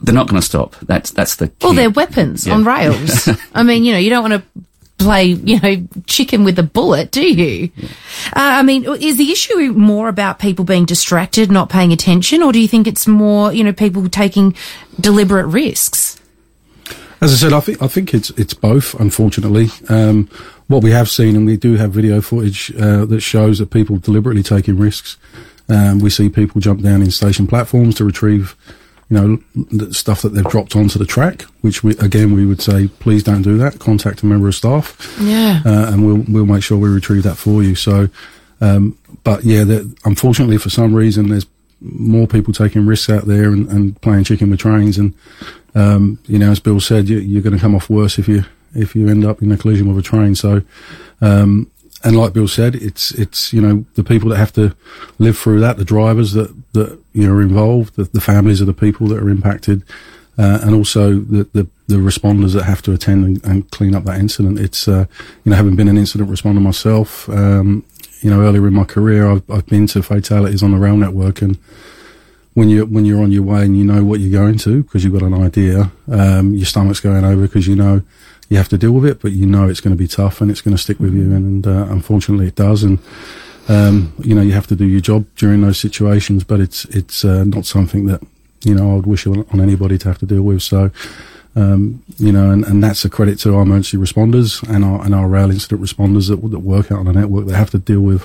they're 0.00 0.14
not 0.14 0.28
going 0.28 0.40
to 0.40 0.46
stop. 0.46 0.76
That's 0.82 1.10
that's 1.10 1.36
the 1.36 1.48
key. 1.48 1.54
Well, 1.62 1.74
they're 1.74 1.90
weapons 1.90 2.46
yeah. 2.46 2.54
on 2.54 2.64
rails. 2.64 3.28
I 3.54 3.62
mean, 3.62 3.84
you 3.84 3.92
know, 3.92 3.98
you 3.98 4.10
don't 4.10 4.28
want 4.28 4.42
to 4.42 4.64
play, 4.98 5.24
you 5.24 5.60
know, 5.60 5.86
chicken 6.06 6.44
with 6.44 6.58
a 6.58 6.62
bullet, 6.62 7.10
do 7.10 7.26
you? 7.26 7.70
Yeah. 7.74 7.88
Uh, 8.28 8.58
I 8.58 8.62
mean, 8.62 8.84
is 9.00 9.18
the 9.18 9.30
issue 9.30 9.72
more 9.72 10.08
about 10.08 10.38
people 10.38 10.64
being 10.64 10.86
distracted, 10.86 11.50
not 11.50 11.68
paying 11.68 11.92
attention, 11.92 12.42
or 12.42 12.52
do 12.52 12.60
you 12.60 12.68
think 12.68 12.86
it's 12.86 13.06
more, 13.06 13.52
you 13.52 13.62
know, 13.64 13.72
people 13.72 14.08
taking 14.08 14.54
deliberate 15.00 15.46
risks? 15.46 16.20
As 17.20 17.32
I 17.32 17.36
said, 17.36 17.52
I 17.52 17.60
think 17.60 17.80
I 17.82 17.88
think 17.88 18.12
it's 18.12 18.30
it's 18.30 18.52
both. 18.52 18.94
Unfortunately, 19.00 19.68
um, 19.88 20.28
what 20.66 20.82
we 20.82 20.90
have 20.90 21.08
seen, 21.08 21.34
and 21.34 21.46
we 21.46 21.56
do 21.56 21.76
have 21.76 21.92
video 21.92 22.20
footage 22.20 22.70
uh, 22.76 23.06
that 23.06 23.20
shows 23.20 23.58
that 23.58 23.70
people 23.70 23.96
deliberately 23.96 24.42
taking 24.42 24.76
risks. 24.76 25.16
Um, 25.68 25.98
we 25.98 26.10
see 26.10 26.28
people 26.28 26.60
jump 26.60 26.82
down 26.82 27.02
in 27.02 27.10
station 27.10 27.46
platforms 27.46 27.96
to 27.96 28.04
retrieve 28.04 28.56
you 29.08 29.16
know, 29.16 29.90
stuff 29.92 30.22
that 30.22 30.30
they've 30.30 30.44
dropped 30.48 30.74
onto 30.74 30.98
the 30.98 31.06
track, 31.06 31.42
which 31.60 31.84
we, 31.84 31.96
again, 31.98 32.34
we 32.34 32.44
would 32.44 32.60
say, 32.60 32.88
please 32.88 33.22
don't 33.22 33.42
do 33.42 33.56
that. 33.56 33.78
Contact 33.78 34.22
a 34.22 34.26
member 34.26 34.48
of 34.48 34.54
staff. 34.54 35.16
Yeah. 35.20 35.62
Uh, 35.64 35.92
and 35.92 36.04
we'll, 36.04 36.24
we'll 36.28 36.46
make 36.46 36.64
sure 36.64 36.76
we 36.76 36.88
retrieve 36.88 37.22
that 37.22 37.36
for 37.36 37.62
you. 37.62 37.76
So, 37.76 38.08
um, 38.60 38.98
but 39.22 39.44
yeah, 39.44 39.64
unfortunately 40.04 40.58
for 40.58 40.70
some 40.70 40.92
reason, 40.92 41.28
there's 41.28 41.46
more 41.80 42.26
people 42.26 42.52
taking 42.52 42.84
risks 42.84 43.08
out 43.08 43.26
there 43.26 43.52
and, 43.52 43.68
and 43.68 44.00
playing 44.00 44.24
chicken 44.24 44.50
with 44.50 44.58
trains. 44.58 44.98
And, 44.98 45.14
um, 45.76 46.18
you 46.26 46.38
know, 46.38 46.50
as 46.50 46.58
Bill 46.58 46.80
said, 46.80 47.08
you, 47.08 47.38
are 47.38 47.42
going 47.42 47.54
to 47.54 47.60
come 47.60 47.76
off 47.76 47.88
worse 47.88 48.18
if 48.18 48.26
you, 48.26 48.44
if 48.74 48.96
you 48.96 49.08
end 49.08 49.24
up 49.24 49.40
in 49.40 49.52
a 49.52 49.56
collision 49.56 49.86
with 49.86 50.04
a 50.04 50.08
train. 50.08 50.34
So, 50.34 50.62
um, 51.20 51.70
and 52.04 52.16
like 52.16 52.32
Bill 52.32 52.48
said, 52.48 52.74
it's 52.74 53.10
it's 53.12 53.52
you 53.52 53.60
know 53.60 53.84
the 53.94 54.04
people 54.04 54.30
that 54.30 54.36
have 54.36 54.52
to 54.54 54.76
live 55.18 55.38
through 55.38 55.60
that, 55.60 55.76
the 55.76 55.84
drivers 55.84 56.32
that 56.32 56.54
that 56.72 56.98
you 57.12 57.26
know 57.26 57.34
are 57.34 57.42
involved, 57.42 57.96
the, 57.96 58.04
the 58.04 58.20
families 58.20 58.60
of 58.60 58.66
the 58.66 58.74
people 58.74 59.06
that 59.08 59.22
are 59.22 59.30
impacted, 59.30 59.82
uh, 60.38 60.60
and 60.62 60.74
also 60.74 61.14
the, 61.14 61.44
the, 61.52 61.66
the 61.86 61.96
responders 61.96 62.52
that 62.52 62.64
have 62.64 62.82
to 62.82 62.92
attend 62.92 63.24
and, 63.24 63.44
and 63.44 63.70
clean 63.70 63.94
up 63.94 64.04
that 64.04 64.18
incident. 64.18 64.58
It's 64.58 64.86
uh, 64.86 65.06
you 65.44 65.50
know 65.50 65.56
having 65.56 65.76
been 65.76 65.88
an 65.88 65.96
incident 65.96 66.30
responder 66.30 66.60
myself, 66.60 67.28
um, 67.30 67.84
you 68.20 68.30
know, 68.30 68.40
earlier 68.40 68.66
in 68.66 68.74
my 68.74 68.84
career, 68.84 69.30
I've, 69.30 69.48
I've 69.50 69.66
been 69.66 69.86
to 69.88 70.02
fatalities 70.02 70.62
on 70.62 70.72
the 70.72 70.78
rail 70.78 70.96
network, 70.96 71.42
and 71.42 71.56
when 72.54 72.68
you 72.68 72.86
when 72.86 73.04
you're 73.04 73.22
on 73.22 73.32
your 73.32 73.42
way 73.42 73.64
and 73.64 73.76
you 73.76 73.84
know 73.84 74.02
what 74.02 74.20
you're 74.20 74.32
going 74.32 74.58
to 74.58 74.82
because 74.82 75.04
you've 75.04 75.12
got 75.12 75.22
an 75.22 75.34
idea, 75.34 75.90
um, 76.10 76.54
your 76.54 76.66
stomach's 76.66 77.00
going 77.00 77.24
over 77.24 77.42
because 77.42 77.66
you 77.68 77.76
know 77.76 78.02
you 78.48 78.56
have 78.56 78.68
to 78.68 78.78
deal 78.78 78.92
with 78.92 79.04
it, 79.04 79.20
but 79.20 79.32
you 79.32 79.46
know 79.46 79.68
it's 79.68 79.80
going 79.80 79.94
to 79.94 79.98
be 79.98 80.08
tough 80.08 80.40
and 80.40 80.50
it's 80.50 80.60
going 80.60 80.76
to 80.76 80.82
stick 80.82 81.00
with 81.00 81.14
you, 81.14 81.34
and, 81.34 81.64
and 81.64 81.66
uh, 81.66 81.92
unfortunately 81.92 82.46
it 82.48 82.54
does. 82.54 82.82
And 82.82 82.98
um, 83.68 84.14
you 84.18 84.34
know 84.34 84.42
you 84.42 84.52
have 84.52 84.66
to 84.68 84.76
do 84.76 84.84
your 84.84 85.00
job 85.00 85.26
during 85.36 85.62
those 85.62 85.78
situations, 85.78 86.44
but 86.44 86.60
it's 86.60 86.84
it's 86.86 87.24
uh, 87.24 87.44
not 87.44 87.66
something 87.66 88.06
that 88.06 88.22
you 88.64 88.74
know 88.74 88.92
I 88.92 88.94
would 88.94 89.06
wish 89.06 89.26
on, 89.26 89.44
anybody 89.52 89.98
to 89.98 90.08
have 90.08 90.18
to 90.18 90.26
deal 90.26 90.42
with. 90.42 90.62
So. 90.62 90.90
Um, 91.58 92.02
you 92.18 92.32
know, 92.32 92.50
and, 92.50 92.66
and 92.66 92.84
that's 92.84 93.02
a 93.06 93.08
credit 93.08 93.38
to 93.38 93.54
our 93.54 93.62
emergency 93.62 93.96
responders 93.96 94.62
and 94.68 94.84
our 94.84 95.02
and 95.02 95.14
our 95.14 95.26
rail 95.26 95.50
incident 95.50 95.80
responders 95.80 96.28
that, 96.28 96.36
that 96.50 96.58
work 96.58 96.92
out 96.92 96.98
on 96.98 97.06
the 97.06 97.14
network. 97.14 97.46
They 97.46 97.54
have 97.54 97.70
to 97.70 97.78
deal 97.78 98.02
with 98.02 98.24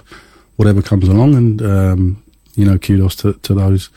whatever 0.58 0.82
comes 0.82 1.08
along, 1.08 1.36
and 1.36 1.62
um, 1.62 2.24
you 2.56 2.66
know, 2.66 2.78
kudos 2.78 3.16
to, 3.18 3.34
to 3.34 3.54
those 3.54 3.90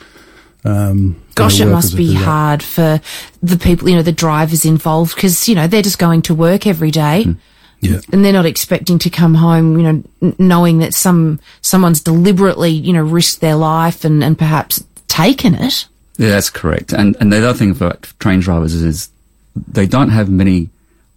um, 0.64 1.20
Gosh, 1.34 1.60
it 1.60 1.66
must 1.66 1.96
be 1.96 2.14
hard 2.14 2.62
for 2.62 3.00
the 3.42 3.56
people, 3.56 3.88
you 3.88 3.96
know, 3.96 4.02
the 4.02 4.12
drivers 4.12 4.64
involved 4.64 5.14
because, 5.14 5.48
you 5.48 5.54
know, 5.54 5.66
they're 5.66 5.82
just 5.82 5.98
going 5.98 6.22
to 6.22 6.34
work 6.34 6.66
every 6.66 6.90
day 6.90 7.26
Yeah, 7.80 8.00
and 8.12 8.24
they're 8.24 8.32
not 8.32 8.46
expecting 8.46 8.98
to 9.00 9.10
come 9.10 9.34
home, 9.34 9.76
you 9.78 9.82
know, 9.82 10.02
n- 10.22 10.36
knowing 10.38 10.78
that 10.78 10.94
some, 10.94 11.38
someone's 11.60 12.00
deliberately, 12.00 12.70
you 12.70 12.92
know, 12.92 13.02
risked 13.02 13.40
their 13.40 13.56
life 13.56 14.04
and, 14.04 14.24
and 14.24 14.38
perhaps 14.38 14.82
taken 15.08 15.54
it. 15.54 15.86
Yeah, 16.16 16.30
that's 16.30 16.48
correct. 16.50 16.92
And 16.92 17.16
and 17.20 17.32
the 17.32 17.38
other 17.38 17.58
thing 17.58 17.74
for 17.74 17.92
train 18.20 18.40
drivers 18.40 18.72
is 18.74 19.10
they 19.72 19.86
don't 19.86 20.10
have 20.10 20.28
many 20.30 20.68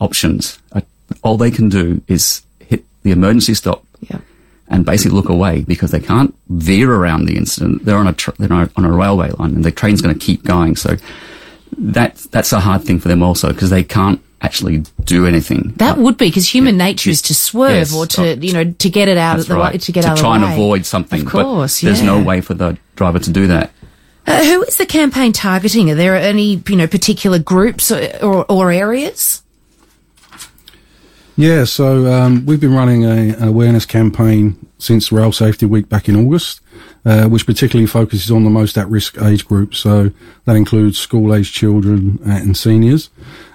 options. 0.01 0.59
Uh, 0.71 0.81
All 1.21 1.37
they 1.37 1.51
can 1.51 1.69
do 1.69 2.01
is 2.07 2.41
hit 2.59 2.83
the 3.03 3.11
emergency 3.11 3.53
stop 3.53 3.83
Yeah. 4.09 4.19
And 4.69 4.85
basically 4.85 5.15
look 5.15 5.29
away 5.29 5.61
because 5.61 5.91
they 5.91 5.99
can't 5.99 6.35
veer 6.49 6.91
around 6.93 7.25
the 7.25 7.37
incident. 7.37 7.85
They're 7.85 7.97
on 7.97 8.07
a 8.07 8.13
tr- 8.13 8.31
they're 8.37 8.51
on 8.51 8.85
a, 8.85 8.91
railway 8.91 9.31
line 9.31 9.55
and 9.55 9.63
the 9.63 9.71
train's 9.71 10.01
going 10.01 10.17
to 10.17 10.25
keep 10.25 10.43
going. 10.43 10.75
So 10.75 10.97
that 11.77 12.15
that's 12.31 12.51
a 12.53 12.59
hard 12.59 12.83
thing 12.83 12.99
for 12.99 13.07
them 13.07 13.23
also 13.23 13.51
because 13.53 13.69
they 13.69 13.83
can't 13.83 14.21
actually 14.41 14.83
do 15.03 15.25
anything. 15.25 15.73
That 15.77 15.97
Uh, 15.97 16.01
would 16.01 16.17
be 16.17 16.27
because 16.27 16.47
human 16.47 16.77
nature 16.77 17.09
is 17.09 17.21
to 17.23 17.33
swerve 17.33 17.71
Yes, 17.89 17.95
or 17.95 18.05
to, 18.05 18.33
uh, 18.33 18.35
you 18.35 18.53
know, 18.53 18.71
to 18.71 18.89
get 18.89 19.07
it 19.07 19.17
out 19.17 19.33
of 19.33 19.37
that's 19.39 19.47
the 19.49 19.55
way, 19.55 19.61
right. 19.61 19.81
to 19.81 19.91
get 19.91 20.05
out 20.05 20.13
of 20.13 20.19
try 20.19 20.35
and 20.35 20.43
way. 20.43 20.53
avoid 20.53 20.85
something. 20.85 21.21
Of 21.21 21.27
course, 21.27 21.81
but 21.81 21.87
there's 21.87 22.03
no 22.03 22.21
way 22.21 22.41
for 22.41 22.53
the 22.53 22.77
driver 22.95 23.19
to 23.19 23.31
do 23.31 23.47
that. 23.47 23.71
Uh, 24.27 24.43
who 24.43 24.61
is 24.63 24.75
the 24.77 24.85
campaign 24.85 25.31
targeting? 25.31 25.89
Are 25.89 25.95
there 25.95 26.15
any, 26.15 26.61
you 26.67 26.75
know, 26.75 26.85
particular 26.87 27.39
groups 27.39 27.91
or, 27.91 28.09
or, 28.21 28.45
or 28.51 28.71
areas? 28.71 29.41
Yeah. 31.37 31.63
So 31.63 32.11
um, 32.11 32.45
we've 32.45 32.59
been 32.59 32.73
running 32.73 33.05
a, 33.05 33.35
an 33.35 33.47
awareness 33.47 33.85
campaign 33.85 34.57
since 34.79 35.11
Rail 35.11 35.31
Safety 35.31 35.65
Week 35.65 35.87
back 35.87 36.09
in 36.09 36.15
August, 36.15 36.59
uh, 37.05 37.27
which 37.27 37.45
particularly 37.45 37.87
focuses 37.87 38.29
on 38.29 38.43
the 38.43 38.49
most 38.49 38.77
at-risk 38.77 39.21
age 39.21 39.45
groups. 39.45 39.79
So 39.79 40.11
that 40.45 40.55
includes 40.55 40.99
school-aged 40.99 41.53
children 41.53 42.19
and 42.25 42.57
seniors, 42.57 43.09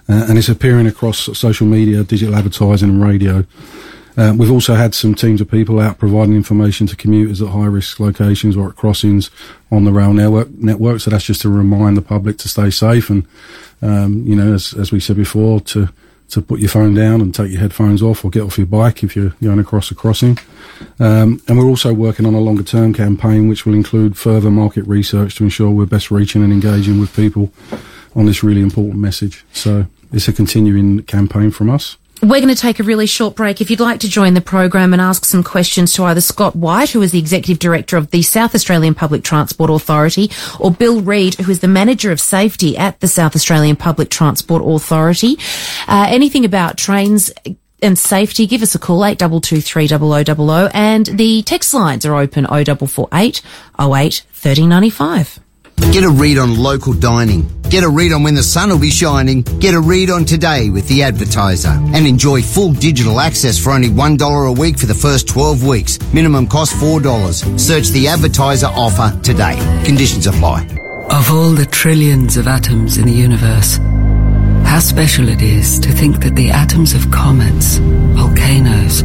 uh, 0.09 0.27
and 0.29 0.39
it's 0.39 0.49
appearing 0.49 0.87
across 0.87 1.19
social 1.39 1.67
media, 1.67 2.03
digital 2.05 2.35
advertising, 2.35 2.89
and 2.89 3.03
radio. 3.03 3.45
Uh, 4.17 4.35
we've 4.37 4.51
also 4.51 4.75
had 4.75 4.95
some 4.95 5.15
teams 5.15 5.41
of 5.41 5.51
people 5.51 5.81
out 5.81 5.99
providing 5.99 6.35
information 6.35 6.87
to 6.87 6.97
commuters 6.97 7.41
at 7.41 7.49
high 7.49 7.67
risk 7.67 7.99
locations 7.99 8.57
or 8.57 8.69
at 8.69 8.77
crossings 8.77 9.31
on 9.71 9.85
the 9.85 9.93
rail 9.93 10.13
network. 10.13 10.51
network. 10.51 11.01
So 11.01 11.11
that's 11.11 11.25
just 11.25 11.43
to 11.43 11.49
remind 11.49 11.97
the 11.97 12.03
public 12.03 12.37
to 12.39 12.49
stay 12.49 12.71
safe 12.71 13.09
and, 13.09 13.27
um, 13.81 14.25
you 14.27 14.37
know, 14.37 14.53
as, 14.53 14.75
as 14.75 14.93
we 14.93 15.01
said 15.01 15.17
before, 15.17 15.61
to, 15.61 15.89
to 16.31 16.41
put 16.41 16.61
your 16.61 16.69
phone 16.69 16.95
down 16.95 17.21
and 17.21 17.35
take 17.35 17.51
your 17.51 17.61
headphones 17.61 18.03
off 18.03 18.25
or 18.25 18.31
get 18.31 18.43
off 18.43 18.59
your 18.59 18.67
bike 18.67 19.03
if 19.03 19.15
you're 19.15 19.35
going 19.43 19.59
across 19.59 19.91
a 19.91 19.95
crossing. 19.95 20.39
Um, 20.99 21.43
and 21.47 21.59
we're 21.59 21.69
also 21.69 21.93
working 21.93 22.27
on 22.27 22.35
a 22.35 22.41
longer 22.41 22.63
term 22.63 22.95
campaign 22.95 23.49
which 23.49 23.67
will 23.67 23.75
include 23.75 24.17
further 24.17 24.51
market 24.51 24.87
research 24.87 25.37
to 25.37 25.45
ensure 25.45 25.71
we're 25.71 25.87
best 25.87 26.11
reaching 26.11 26.43
and 26.43 26.53
engaging 26.53 27.01
with 27.01 27.15
people 27.15 27.53
on 28.17 28.27
this 28.27 28.43
really 28.43 28.61
important 28.61 28.97
message. 28.97 29.45
So 29.53 29.87
it's 30.13 30.29
a 30.29 30.33
continuing 30.33 31.03
campaign 31.05 31.51
from 31.51 31.71
us. 31.71 31.97
We're 32.25 32.41
going 32.41 32.55
to 32.55 32.61
take 32.61 32.79
a 32.79 32.85
really 32.85 33.07
short 33.07 33.35
break. 33.35 33.61
If 33.61 33.69
you'd 33.69 33.81
like 33.81 33.99
to 34.01 34.09
join 34.09 34.35
the 34.35 34.41
program 34.41 34.93
and 34.93 35.03
ask 35.03 35.25
some 35.25 35.43
questions 35.43 35.93
to 35.95 36.05
either 36.05 36.21
Scott 36.21 36.55
White, 36.55 36.91
who 36.91 37.03
is 37.03 37.11
the 37.11 37.19
Executive 37.19 37.59
Director 37.59 37.97
of 37.97 38.13
the 38.13 38.23
South 38.23 38.55
Australian 38.55 38.95
Public 38.95 39.25
Transport 39.25 39.71
Authority, 39.71 40.31
or 40.61 40.71
Bill 40.71 41.01
Reid, 41.01 41.35
who 41.35 41.51
is 41.51 41.59
the 41.59 41.67
Manager 41.67 42.13
of 42.13 42.21
Safety 42.21 42.77
at 42.77 43.01
the 43.01 43.09
South 43.09 43.35
Australian 43.35 43.75
Public 43.75 44.09
Transport 44.09 44.63
Authority, 44.65 45.37
uh, 45.89 46.07
anything 46.09 46.45
about 46.45 46.77
trains 46.77 47.33
and 47.83 47.99
safety, 47.99 48.47
give 48.47 48.63
us 48.63 48.77
a 48.77 48.79
call, 48.79 49.05
8223 49.05 49.89
0000, 49.89 50.71
and 50.75 51.07
the 51.07 51.43
text 51.43 51.75
lines 51.75 52.07
are 52.07 52.15
open 52.15 52.47
0448 52.47 53.43
08 53.81 54.27
3095. 54.31 55.42
Get 55.91 56.05
a 56.05 56.11
read 56.11 56.39
on 56.39 56.57
local 56.57 56.93
dining. 56.93 57.49
Get 57.69 57.85
a 57.85 57.89
read 57.89 58.13
on 58.13 58.23
when 58.23 58.35
the 58.35 58.43
sun 58.43 58.69
will 58.69 58.79
be 58.79 58.91
shining. 58.91 59.43
Get 59.61 59.75
a 59.75 59.81
read 59.81 60.11
on 60.11 60.25
today 60.25 60.69
with 60.71 60.87
the 60.89 61.03
advertiser. 61.03 61.71
And 61.71 62.07
enjoy 62.07 62.43
full 62.43 62.73
digital 62.73 63.19
access 63.19 63.59
for 63.59 63.71
only 63.71 63.89
$1 63.89 64.49
a 64.49 64.53
week 64.53 64.79
for 64.79 64.87
the 64.87 64.95
first 64.95 65.27
12 65.29 65.67
weeks. 65.67 65.99
Minimum 66.13 66.49
cost 66.49 66.75
$4. 66.75 67.59
Search 67.59 67.89
the 67.89 68.09
advertiser 68.09 68.67
offer 68.67 69.19
today. 69.23 69.57
Conditions 69.85 70.27
apply. 70.27 70.67
Of 71.11 71.31
all 71.31 71.51
the 71.51 71.67
trillions 71.67 72.37
of 72.37 72.47
atoms 72.47 72.99
in 72.99 73.07
the 73.07 73.13
universe, 73.13 73.79
how 74.67 74.79
special 74.79 75.29
it 75.29 75.43
is 75.43 75.79
to 75.81 75.93
think 75.93 76.23
that 76.23 76.35
the 76.35 76.51
atoms 76.51 76.95
of 76.95 77.11
comets, 77.11 77.77
volcanoes, 78.17 79.03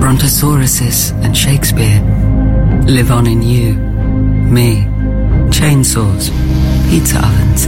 brontosauruses, 0.00 1.12
and 1.24 1.36
Shakespeare 1.36 2.00
live 2.86 3.10
on 3.10 3.26
in 3.26 3.42
you, 3.42 3.74
me, 3.74 4.86
chainsaws, 5.54 6.30
pizza 6.90 7.18
ovens, 7.18 7.66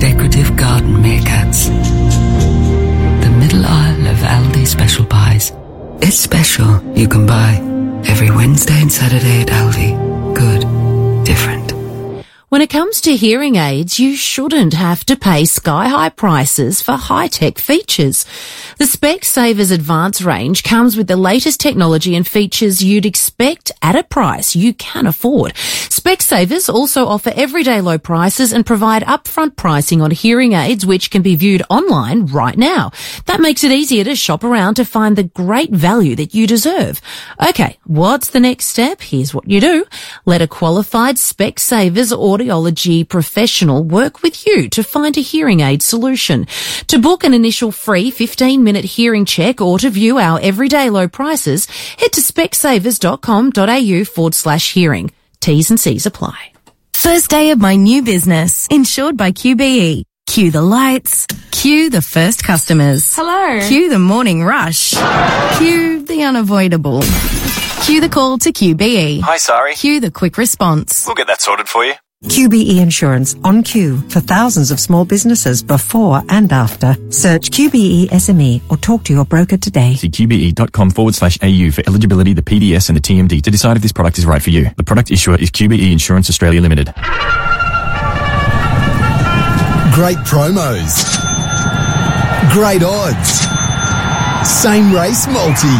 decorative 0.00 0.56
garden 0.56 0.94
meerkats. 1.02 1.68
The 3.20 3.30
middle 3.30 3.64
aisle 3.66 4.06
of 4.06 4.18
Aldi 4.18 4.66
special 4.66 5.04
buys. 5.04 5.52
It's 6.00 6.18
special 6.18 6.82
you 6.94 7.08
can 7.08 7.26
buy 7.26 7.60
every 8.06 8.30
Wednesday 8.30 8.80
and 8.80 8.90
Saturday 8.90 9.42
at 9.42 9.48
Aldi. 9.48 9.90
Good, 10.34 11.24
different. 11.24 11.55
When 12.48 12.62
it 12.62 12.70
comes 12.70 13.00
to 13.00 13.16
hearing 13.16 13.56
aids, 13.56 13.98
you 13.98 14.14
shouldn't 14.14 14.72
have 14.72 15.04
to 15.06 15.16
pay 15.16 15.46
sky 15.46 15.88
high 15.88 16.10
prices 16.10 16.80
for 16.80 16.92
high 16.92 17.26
tech 17.26 17.58
features. 17.58 18.24
The 18.78 18.84
Specsavers 18.84 19.72
Advance 19.72 20.22
range 20.22 20.62
comes 20.62 20.96
with 20.96 21.08
the 21.08 21.16
latest 21.16 21.58
technology 21.58 22.14
and 22.14 22.24
features 22.24 22.84
you'd 22.84 23.04
expect 23.04 23.72
at 23.82 23.96
a 23.96 24.04
price 24.04 24.54
you 24.54 24.74
can 24.74 25.08
afford. 25.08 25.54
Specsavers 25.54 26.72
also 26.72 27.06
offer 27.06 27.32
everyday 27.34 27.80
low 27.80 27.98
prices 27.98 28.52
and 28.52 28.64
provide 28.64 29.02
upfront 29.02 29.56
pricing 29.56 30.00
on 30.00 30.12
hearing 30.12 30.52
aids 30.52 30.86
which 30.86 31.10
can 31.10 31.22
be 31.22 31.34
viewed 31.34 31.64
online 31.68 32.26
right 32.26 32.56
now. 32.56 32.92
That 33.24 33.40
makes 33.40 33.64
it 33.64 33.72
easier 33.72 34.04
to 34.04 34.14
shop 34.14 34.44
around 34.44 34.74
to 34.74 34.84
find 34.84 35.16
the 35.16 35.24
great 35.24 35.72
value 35.72 36.14
that 36.14 36.32
you 36.32 36.46
deserve. 36.46 37.00
Okay, 37.48 37.76
what's 37.86 38.30
the 38.30 38.38
next 38.38 38.66
step? 38.66 39.00
Here's 39.00 39.34
what 39.34 39.50
you 39.50 39.60
do. 39.60 39.84
Let 40.26 40.42
a 40.42 40.46
qualified 40.46 41.16
Specsavers 41.16 42.16
audiology 42.36 43.08
professional 43.08 43.82
work 43.82 44.22
with 44.22 44.46
you 44.46 44.68
to 44.70 44.82
find 44.82 45.16
a 45.16 45.20
hearing 45.20 45.60
aid 45.60 45.82
solution. 45.82 46.46
To 46.88 46.98
book 46.98 47.24
an 47.24 47.34
initial 47.34 47.72
free 47.72 48.10
15 48.10 48.62
minute 48.62 48.84
hearing 48.84 49.24
check 49.24 49.60
or 49.60 49.78
to 49.78 49.90
view 49.90 50.18
our 50.18 50.38
everyday 50.40 50.90
low 50.90 51.08
prices, 51.08 51.66
head 51.98 52.12
to 52.12 52.20
specsavers.com.au 52.20 54.04
forward 54.04 54.34
slash 54.34 54.72
hearing. 54.72 55.10
T's 55.40 55.70
and 55.70 55.80
C's 55.80 56.06
apply. 56.06 56.52
First 56.92 57.30
day 57.30 57.50
of 57.50 57.60
my 57.60 57.76
new 57.76 58.02
business, 58.02 58.66
insured 58.68 59.16
by 59.16 59.30
QBE. 59.32 60.02
Cue 60.26 60.50
the 60.50 60.62
lights. 60.62 61.26
Cue 61.52 61.88
the 61.88 62.02
first 62.02 62.42
customers. 62.42 63.14
Hello. 63.14 63.66
Cue 63.68 63.88
the 63.88 63.98
morning 63.98 64.42
rush. 64.42 64.90
Cue 65.56 66.04
the 66.04 66.24
unavoidable. 66.24 67.02
Cue 67.84 68.00
the 68.00 68.08
call 68.08 68.38
to 68.38 68.52
QBE. 68.52 69.20
Hi, 69.20 69.36
sorry. 69.36 69.74
Cue 69.74 70.00
the 70.00 70.10
quick 70.10 70.36
response. 70.36 71.06
We'll 71.06 71.14
get 71.14 71.28
that 71.28 71.40
sorted 71.40 71.68
for 71.68 71.84
you. 71.84 71.94
QBE 72.26 72.80
Insurance 72.80 73.36
on 73.44 73.62
queue 73.62 73.98
for 74.10 74.20
thousands 74.20 74.70
of 74.70 74.80
small 74.80 75.04
businesses 75.04 75.62
before 75.62 76.22
and 76.28 76.52
after. 76.52 76.96
Search 77.10 77.50
QBE 77.50 78.08
SME 78.08 78.60
or 78.68 78.76
talk 78.76 79.04
to 79.04 79.12
your 79.12 79.24
broker 79.24 79.56
today. 79.56 79.94
See 79.94 80.10
qbe.com 80.10 80.90
forward 80.90 81.14
slash 81.14 81.38
AU 81.42 81.70
for 81.70 81.82
eligibility, 81.86 82.32
the 82.32 82.42
PDS 82.42 82.88
and 82.88 82.96
the 82.96 83.00
TMD 83.00 83.40
to 83.42 83.50
decide 83.50 83.76
if 83.76 83.82
this 83.82 83.92
product 83.92 84.18
is 84.18 84.26
right 84.26 84.42
for 84.42 84.50
you. 84.50 84.70
The 84.76 84.82
product 84.82 85.10
issuer 85.10 85.36
is 85.36 85.50
QBE 85.50 85.92
Insurance 85.92 86.28
Australia 86.28 86.60
Limited. 86.60 86.86
Great 89.94 90.18
promos. 90.26 91.06
Great 92.52 92.82
odds. 92.82 93.46
Same 94.46 94.92
race 94.92 95.26
multi. 95.26 95.74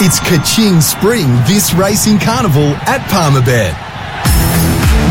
It's 0.00 0.20
Kaching 0.20 0.80
Spring 0.80 1.26
this 1.46 1.74
racing 1.74 2.20
carnival 2.20 2.74
at 2.86 3.00
Palmerbet. 3.10 3.74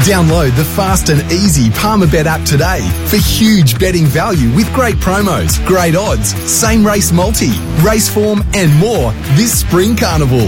Download 0.05 0.55
the 0.55 0.63
fast 0.63 1.09
and 1.09 1.19
easy 1.31 1.69
Palmerbet 1.69 2.25
app 2.25 2.45
today 2.45 2.87
for 3.07 3.17
huge 3.17 3.79
betting 3.79 4.05
value 4.05 4.53
with 4.55 4.71
great 4.73 4.95
promos, 4.95 5.63
great 5.65 5.95
odds, 5.95 6.33
same 6.49 6.85
race 6.85 7.11
multi, 7.11 7.51
race 7.81 8.07
form 8.07 8.43
and 8.53 8.73
more 8.79 9.11
this 9.35 9.59
spring 9.59 9.95
carnival. 9.95 10.47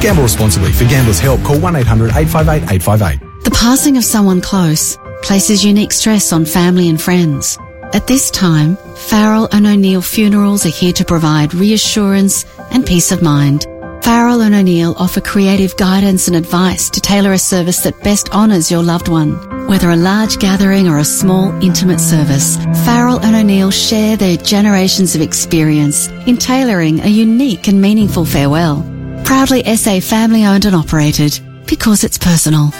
Gamble 0.00 0.22
responsibly. 0.22 0.72
For 0.72 0.84
Gamblers' 0.84 1.20
Help, 1.20 1.42
call 1.42 1.60
1 1.60 1.76
800 1.76 2.10
858 2.10 2.62
858. 2.74 3.44
The 3.44 3.50
passing 3.50 3.96
of 3.96 4.04
someone 4.04 4.40
close 4.40 4.96
places 5.22 5.64
unique 5.64 5.92
stress 5.92 6.32
on 6.32 6.44
family 6.44 6.88
and 6.88 7.00
friends. 7.00 7.58
At 7.92 8.06
this 8.06 8.30
time, 8.30 8.76
Farrell 8.96 9.48
and 9.52 9.66
O'Neill 9.66 10.02
Funerals 10.02 10.64
are 10.64 10.70
here 10.70 10.92
to 10.94 11.04
provide 11.04 11.54
reassurance 11.54 12.44
and 12.70 12.86
peace 12.86 13.12
of 13.12 13.20
mind. 13.20 13.66
Farrell 14.02 14.40
and 14.42 14.54
O'Neill 14.54 14.94
offer 14.98 15.20
creative 15.20 15.76
guidance 15.76 16.26
and 16.26 16.36
advice 16.36 16.88
to 16.90 17.00
tailor 17.00 17.32
a 17.32 17.38
service 17.38 17.82
that 17.82 18.02
best 18.02 18.30
honours 18.30 18.70
your 18.70 18.82
loved 18.82 19.08
one. 19.08 19.66
Whether 19.68 19.90
a 19.90 19.96
large 19.96 20.38
gathering 20.38 20.88
or 20.88 20.98
a 20.98 21.04
small, 21.04 21.50
intimate 21.62 22.00
service, 22.00 22.56
Farrell 22.84 23.20
and 23.20 23.36
O'Neill 23.36 23.70
share 23.70 24.16
their 24.16 24.36
generations 24.36 25.14
of 25.14 25.20
experience 25.20 26.08
in 26.26 26.36
tailoring 26.36 27.00
a 27.00 27.08
unique 27.08 27.68
and 27.68 27.80
meaningful 27.80 28.24
farewell. 28.24 28.82
Proudly 29.24 29.62
SA 29.76 30.00
family 30.00 30.44
owned 30.44 30.64
and 30.64 30.74
operated 30.74 31.38
because 31.66 32.02
it's 32.02 32.18
personal. 32.18 32.70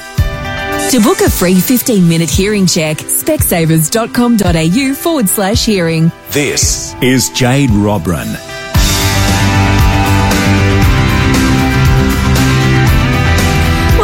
To 0.91 1.01
book 1.01 1.21
a 1.21 1.31
free 1.31 1.61
15 1.61 2.09
minute 2.09 2.31
hearing 2.31 2.67
check, 2.67 2.97
specsavers.com.au 2.97 4.95
forward 4.95 5.29
slash 5.29 5.65
hearing. 5.65 6.11
This 6.31 6.95
is 7.01 7.31
Jade 7.31 7.71
Robran. 7.71 8.50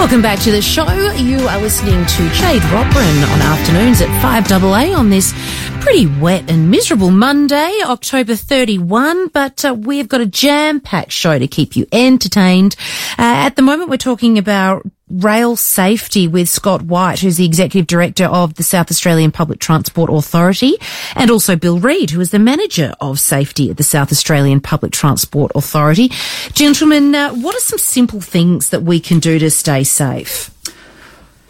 Welcome 0.07 0.23
back 0.23 0.39
to 0.43 0.53
the 0.53 0.63
show. 0.63 0.89
You 1.15 1.49
are 1.49 1.61
listening 1.61 2.07
to 2.07 2.29
Jade 2.31 2.63
Robran 2.63 3.29
on 3.29 3.43
afternoons 3.43 4.01
at 4.01 4.07
5AA 4.23 4.97
on 4.97 5.11
this 5.11 5.33
pretty 5.81 6.07
wet 6.07 6.49
and 6.49 6.71
miserable 6.71 7.11
Monday, 7.11 7.81
October 7.85 8.37
31, 8.37 9.27
but 9.29 9.65
uh, 9.65 9.75
we've 9.75 10.07
got 10.07 10.21
a 10.21 10.27
jam-packed 10.27 11.11
show 11.11 11.37
to 11.37 11.49
keep 11.49 11.75
you 11.75 11.89
entertained. 11.91 12.77
Uh, 13.19 13.35
at 13.47 13.57
the 13.57 13.63
moment, 13.63 13.91
we're 13.91 13.97
talking 13.97 14.39
about 14.39 14.87
rail 15.09 15.55
safety 15.55 16.27
with 16.27 16.49
Scott 16.49 16.83
White, 16.83 17.21
who's 17.21 17.37
the 17.37 17.45
Executive 17.45 17.87
Director 17.87 18.25
of 18.25 18.55
the 18.55 18.63
South 18.63 18.91
Australian 18.91 19.31
Public 19.31 19.61
Transport 19.61 20.11
Authority, 20.11 20.75
and 21.15 21.31
also 21.31 21.55
Bill 21.55 21.79
Reid, 21.79 22.11
who 22.11 22.21
is 22.21 22.31
the 22.31 22.39
Manager 22.39 22.93
of 23.01 23.21
Safety 23.21 23.71
at 23.71 23.77
the 23.77 23.85
South 23.85 24.11
Australian 24.11 24.61
Public 24.61 24.93
Transport 24.93 25.53
Authority. 25.55 26.11
Gentlemen, 26.53 27.15
uh, 27.15 27.33
what 27.35 27.55
are 27.55 27.61
some 27.61 27.79
simple 27.79 28.21
things 28.21 28.71
that 28.71 28.83
we 28.83 28.99
can 28.99 29.21
do 29.21 29.39
to 29.39 29.51
stay 29.51 29.85
safe? 29.85 30.51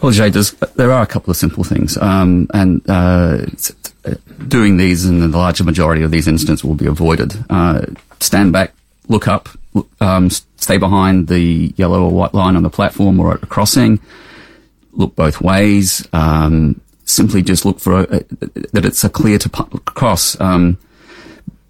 Well, 0.02 0.12
Jay, 0.12 0.28
there 0.28 0.92
are 0.92 1.02
a 1.02 1.06
couple 1.06 1.30
of 1.30 1.38
simple 1.38 1.64
things, 1.64 1.96
um, 1.96 2.48
and 2.52 2.82
uh, 2.86 3.46
doing 4.46 4.76
these 4.76 5.06
in 5.06 5.20
the 5.20 5.28
larger 5.28 5.64
majority 5.64 6.02
of 6.02 6.10
these 6.10 6.28
incidents 6.28 6.62
will 6.62 6.75
be 6.75 6.86
avoided. 6.86 7.32
Uh, 7.48 7.86
stand 8.20 8.52
back, 8.52 8.75
look 9.08 9.26
up, 9.26 9.48
um, 10.00 10.30
stay 10.30 10.78
behind 10.78 11.28
the 11.28 11.73
yellow 11.76 12.02
or 12.02 12.11
white 12.11 12.35
line 12.35 12.56
on 12.56 12.62
the 12.62 12.71
platform 12.71 13.21
or 13.21 13.35
at 13.35 13.42
a 13.42 13.47
crossing. 13.47 14.00
Look 14.92 15.14
both 15.14 15.40
ways. 15.40 16.06
Um, 16.12 16.80
simply 17.04 17.42
just 17.42 17.64
look 17.64 17.78
for 17.80 18.00
a, 18.00 18.02
a, 18.02 18.25
that 18.73 18.85
it's 18.85 19.04
a 19.04 19.09
clear 19.09 19.38
to 19.38 19.49
cross. 19.49 20.38
Um, 20.40 20.78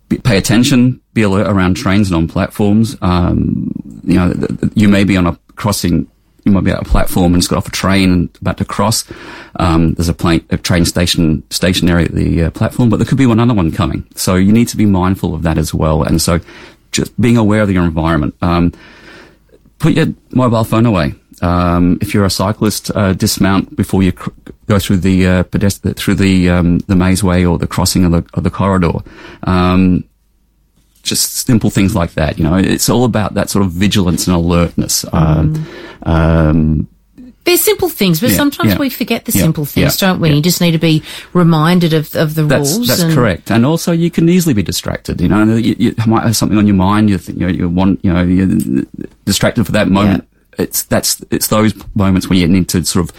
be, 0.08 0.18
pay 0.18 0.38
attention. 0.38 1.00
Be 1.14 1.22
alert 1.22 1.46
around 1.46 1.74
trains 1.74 2.08
and 2.08 2.16
on 2.16 2.28
platforms. 2.28 2.96
Um, 3.02 3.72
you 4.04 4.14
know, 4.14 4.34
you 4.74 4.88
may 4.88 5.04
be 5.04 5.16
on 5.16 5.26
a 5.26 5.38
crossing. 5.56 6.08
You 6.44 6.52
might 6.52 6.62
be 6.62 6.70
at 6.70 6.80
a 6.80 6.84
platform 6.84 7.34
and 7.34 7.40
it's 7.40 7.48
got 7.48 7.56
off 7.56 7.66
a 7.66 7.72
train 7.72 8.12
and 8.12 8.38
about 8.40 8.58
to 8.58 8.64
cross. 8.64 9.04
Um, 9.56 9.94
there's 9.94 10.08
a, 10.08 10.14
plane, 10.14 10.46
a 10.50 10.56
train 10.56 10.84
station 10.84 11.42
stationary 11.50 12.04
at 12.04 12.12
the 12.12 12.44
uh, 12.44 12.50
platform, 12.50 12.88
but 12.88 12.98
there 12.98 13.06
could 13.06 13.18
be 13.18 13.26
one 13.26 13.40
other 13.40 13.52
one 13.52 13.72
coming. 13.72 14.06
So 14.14 14.36
you 14.36 14.52
need 14.52 14.68
to 14.68 14.76
be 14.76 14.86
mindful 14.86 15.34
of 15.34 15.42
that 15.42 15.58
as 15.58 15.74
well. 15.74 16.04
And 16.04 16.22
so 16.22 16.38
just 16.96 17.18
being 17.20 17.36
aware 17.36 17.62
of 17.62 17.70
your 17.70 17.84
environment. 17.84 18.34
Um, 18.42 18.72
put 19.78 19.92
your 19.92 20.06
mobile 20.30 20.64
phone 20.64 20.86
away. 20.86 21.14
Um, 21.42 21.98
if 22.00 22.14
you're 22.14 22.24
a 22.24 22.30
cyclist, 22.30 22.90
uh, 22.96 23.12
dismount 23.12 23.76
before 23.76 24.02
you 24.02 24.12
cr- 24.12 24.30
go 24.66 24.78
through 24.78 24.98
the 24.98 25.26
uh, 25.26 25.42
pedest- 25.44 25.82
through 25.96 26.14
the 26.14 26.48
um, 26.48 26.78
the 26.88 26.94
mazeway 26.94 27.48
or 27.48 27.58
the 27.58 27.66
crossing 27.66 28.04
of 28.04 28.12
the 28.12 28.24
of 28.34 28.42
the 28.42 28.50
corridor. 28.50 28.94
Um, 29.42 30.04
just 31.02 31.46
simple 31.46 31.70
things 31.70 31.94
like 31.94 32.14
that. 32.14 32.38
You 32.38 32.44
know, 32.44 32.56
it's 32.56 32.88
all 32.88 33.04
about 33.04 33.34
that 33.34 33.50
sort 33.50 33.64
of 33.64 33.70
vigilance 33.70 34.26
and 34.26 34.34
alertness. 34.34 35.04
Mm. 35.04 35.56
Um, 36.02 36.88
they're 37.46 37.56
simple 37.56 37.88
things, 37.88 38.20
but 38.20 38.30
yeah, 38.30 38.36
sometimes 38.36 38.72
yeah, 38.72 38.78
we 38.78 38.90
forget 38.90 39.24
the 39.24 39.32
yeah, 39.32 39.42
simple 39.42 39.64
things, 39.64 39.96
don't 39.98 40.20
we? 40.20 40.32
You 40.32 40.42
just 40.42 40.60
need 40.60 40.72
to 40.72 40.78
be 40.78 41.04
reminded 41.32 41.94
of, 41.94 42.14
of 42.16 42.34
the 42.34 42.42
that's, 42.42 42.74
rules. 42.74 42.88
That's 42.88 43.02
and 43.02 43.14
correct. 43.14 43.52
And 43.52 43.64
also, 43.64 43.92
you 43.92 44.10
can 44.10 44.28
easily 44.28 44.52
be 44.52 44.64
distracted. 44.64 45.20
You 45.20 45.28
know, 45.28 45.54
you, 45.54 45.76
you 45.78 45.94
might 46.08 46.24
have 46.24 46.36
something 46.36 46.58
on 46.58 46.66
your 46.66 46.74
mind. 46.74 47.08
You 47.08 47.18
think, 47.18 47.38
you, 47.38 47.46
know, 47.46 47.52
you 47.52 47.68
want, 47.68 48.04
you 48.04 48.12
know, 48.12 48.22
you're 48.24 48.84
distracted 49.24 49.64
for 49.64 49.72
that 49.72 49.88
moment. 49.88 50.28
It's 50.58 50.82
that's 50.82 51.22
it's 51.30 51.46
those 51.48 51.72
moments 51.94 52.28
when 52.28 52.38
you 52.40 52.48
need 52.48 52.68
to 52.70 52.84
sort 52.84 53.08
of 53.08 53.16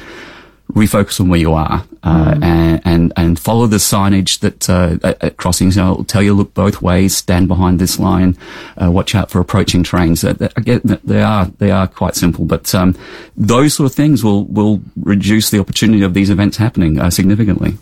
refocus 0.73 1.19
on 1.19 1.29
where 1.29 1.39
you 1.39 1.53
are 1.53 1.83
uh, 2.03 2.33
mm. 2.33 2.43
and, 2.43 2.81
and, 2.85 3.13
and 3.15 3.39
follow 3.39 3.67
the 3.67 3.77
signage 3.77 4.39
that 4.39 4.69
uh, 4.69 4.97
at, 5.03 5.23
at, 5.23 5.37
crossings. 5.37 5.75
You 5.75 5.81
know, 5.81 5.91
it'll 5.93 6.03
tell 6.03 6.21
you 6.21 6.33
look 6.33 6.53
both 6.53 6.81
ways, 6.81 7.15
stand 7.15 7.47
behind 7.47 7.79
this 7.79 7.99
line, 7.99 8.37
uh, 8.81 8.91
watch 8.91 9.15
out 9.15 9.31
for 9.31 9.39
approaching 9.39 9.83
trains. 9.83 10.23
Again, 10.23 10.99
they 11.03 11.21
are 11.21 11.45
they 11.57 11.71
are 11.71 11.87
quite 11.87 12.15
simple, 12.15 12.45
but 12.45 12.73
um, 12.75 12.95
those 13.35 13.73
sort 13.73 13.89
of 13.89 13.95
things 13.95 14.23
will 14.23 14.45
will 14.45 14.81
reduce 14.97 15.49
the 15.49 15.59
opportunity 15.59 16.03
of 16.03 16.13
these 16.13 16.29
events 16.29 16.57
happening 16.57 16.99
uh, 16.99 17.09
significantly. 17.09 17.77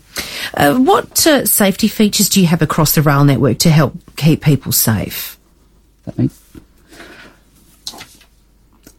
Uh, 0.54 0.76
what 0.76 1.26
uh, 1.26 1.44
safety 1.44 1.88
features 1.88 2.28
do 2.28 2.40
you 2.40 2.46
have 2.46 2.62
across 2.62 2.94
the 2.94 3.02
rail 3.02 3.24
network 3.24 3.58
to 3.58 3.70
help 3.70 3.94
keep 4.16 4.42
people 4.42 4.72
safe? 4.72 5.38
That 6.04 6.18
means 6.18 6.40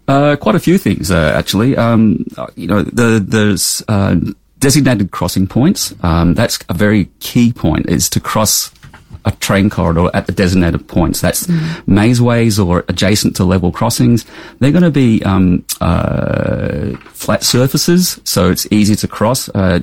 uh, 0.08 0.36
quite 0.36 0.56
a 0.56 0.60
few 0.60 0.78
things, 0.78 1.12
uh, 1.12 1.34
actually. 1.36 1.76
Um, 1.76 2.26
you 2.56 2.68
know, 2.68 2.84
the, 2.84 3.24
there's 3.26 3.84
uh, 3.88 4.16
designated 4.60 5.12
crossing 5.12 5.48
points. 5.48 5.94
Um, 6.02 6.34
that's 6.34 6.60
a 6.70 6.74
very 6.74 7.06
key 7.20 7.54
point, 7.54 7.90
is 7.90 8.10
to 8.12 8.20
cross 8.20 8.72
a 9.26 9.32
train 9.32 9.70
corridor 9.70 10.10
at 10.14 10.26
the 10.26 10.32
designated 10.32 10.88
points. 10.88 11.20
That's 11.22 11.48
mm. 11.48 11.60
mazeways 11.86 12.64
or 12.66 12.86
adjacent 12.88 13.36
to 13.36 13.44
level 13.44 13.72
crossings. 13.72 14.26
They're 14.60 14.72
going 14.72 14.84
to 14.84 14.92
be 14.92 15.22
um, 15.24 15.66
uh, 15.82 16.96
flat 17.10 17.44
surfaces, 17.44 18.20
so 18.24 18.50
it's 18.50 18.68
easy 18.72 18.96
to 18.96 19.08
cross. 19.08 19.50
Uh, 19.50 19.82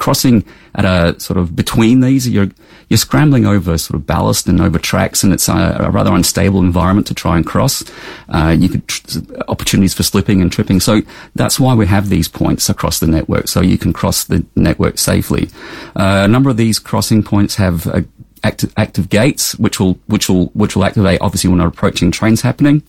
crossing 0.00 0.44
at 0.74 0.84
a 0.84 1.20
sort 1.20 1.38
of 1.38 1.54
between 1.54 2.00
these, 2.00 2.28
you're 2.28 2.48
you're 2.88 2.98
scrambling 2.98 3.46
over 3.46 3.78
sort 3.78 3.94
of 3.94 4.06
ballast 4.06 4.48
and 4.48 4.60
over 4.60 4.78
tracks, 4.78 5.22
and 5.22 5.32
it's 5.32 5.48
a, 5.48 5.76
a 5.78 5.90
rather 5.90 6.12
unstable 6.12 6.58
environment 6.58 7.06
to 7.06 7.14
try 7.14 7.36
and 7.36 7.46
cross. 7.46 7.84
Uh, 8.28 8.56
you 8.58 8.68
could 8.68 8.88
tr- 8.88 9.18
opportunities 9.46 9.94
for 9.94 10.02
slipping 10.02 10.40
and 10.40 10.50
tripping. 10.50 10.80
So 10.80 11.02
that's 11.36 11.60
why 11.60 11.74
we 11.74 11.86
have 11.86 12.08
these 12.08 12.26
points 12.26 12.68
across 12.68 12.98
the 12.98 13.06
network, 13.06 13.46
so 13.46 13.60
you 13.60 13.78
can 13.78 13.92
cross 13.92 14.24
the 14.24 14.44
network 14.56 14.98
safely. 14.98 15.48
Uh, 15.94 16.22
a 16.24 16.28
number 16.28 16.50
of 16.50 16.56
these 16.56 16.80
crossing 16.80 17.22
points 17.22 17.54
have 17.56 17.86
uh, 17.86 18.00
active, 18.42 18.72
active 18.76 19.08
gates, 19.08 19.54
which 19.56 19.78
will 19.78 19.94
which 20.06 20.28
will 20.28 20.46
which 20.46 20.74
will 20.74 20.84
activate 20.84 21.20
obviously 21.20 21.50
when 21.50 21.60
approaching 21.60 22.10
trains 22.10 22.40
happening. 22.40 22.82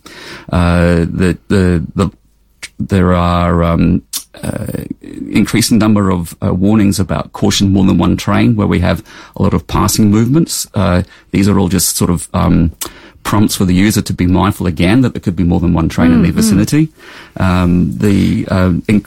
Uh, 0.51 1.05
the 1.05 1.37
the 1.49 1.85
the 1.93 2.11
there 2.87 3.13
are 3.13 3.63
um, 3.63 4.03
uh, 4.35 4.85
increasing 5.01 5.77
number 5.77 6.09
of 6.09 6.35
uh, 6.43 6.53
warnings 6.53 6.99
about 6.99 7.33
caution 7.33 7.71
more 7.73 7.85
than 7.85 7.97
one 7.97 8.17
train, 8.17 8.55
where 8.55 8.67
we 8.67 8.79
have 8.79 9.05
a 9.35 9.41
lot 9.41 9.53
of 9.53 9.67
passing 9.67 10.09
movements. 10.09 10.67
Uh, 10.73 11.03
these 11.31 11.47
are 11.47 11.59
all 11.59 11.67
just 11.67 11.95
sort 11.95 12.09
of 12.09 12.29
um, 12.33 12.71
prompts 13.23 13.55
for 13.55 13.65
the 13.65 13.73
user 13.73 14.01
to 14.01 14.13
be 14.13 14.25
mindful 14.25 14.67
again 14.67 15.01
that 15.01 15.13
there 15.13 15.21
could 15.21 15.35
be 15.35 15.43
more 15.43 15.59
than 15.59 15.73
one 15.73 15.89
train 15.89 16.07
mm-hmm. 16.07 16.15
in 16.17 16.21
their 16.23 16.31
mm-hmm. 16.31 16.37
vicinity. 16.37 16.89
Um, 17.37 17.97
the 17.97 18.47
um, 18.47 18.83
in- 18.87 19.05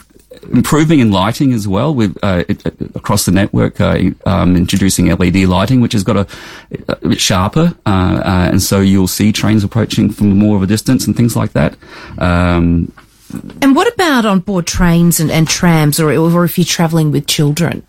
improving 0.51 0.99
in 0.99 1.11
lighting 1.11 1.53
as 1.53 1.67
well 1.67 1.93
with 1.93 2.17
uh, 2.23 2.43
it, 2.47 2.65
across 2.95 3.25
the 3.25 3.31
network, 3.31 3.79
uh, 3.81 3.99
um, 4.25 4.55
introducing 4.55 5.07
LED 5.07 5.35
lighting, 5.45 5.81
which 5.81 5.93
has 5.93 6.03
got 6.03 6.17
a, 6.17 6.27
a 6.87 7.09
bit 7.09 7.19
sharper, 7.19 7.75
uh, 7.85 7.89
uh, 7.89 8.49
and 8.51 8.61
so 8.61 8.79
you'll 8.79 9.07
see 9.07 9.31
trains 9.31 9.63
approaching 9.63 10.11
from 10.11 10.37
more 10.37 10.55
of 10.55 10.63
a 10.63 10.67
distance 10.67 11.07
and 11.07 11.15
things 11.15 11.35
like 11.35 11.53
that. 11.53 11.75
Um, 12.17 12.91
and 13.61 13.75
what 13.75 13.91
about 13.93 14.25
on 14.25 14.39
board 14.39 14.67
trains 14.67 15.19
and, 15.19 15.31
and 15.31 15.47
trams, 15.47 15.99
or, 15.99 16.11
or 16.11 16.45
if 16.45 16.57
you're 16.57 16.65
travelling 16.65 17.11
with 17.11 17.27
children? 17.27 17.85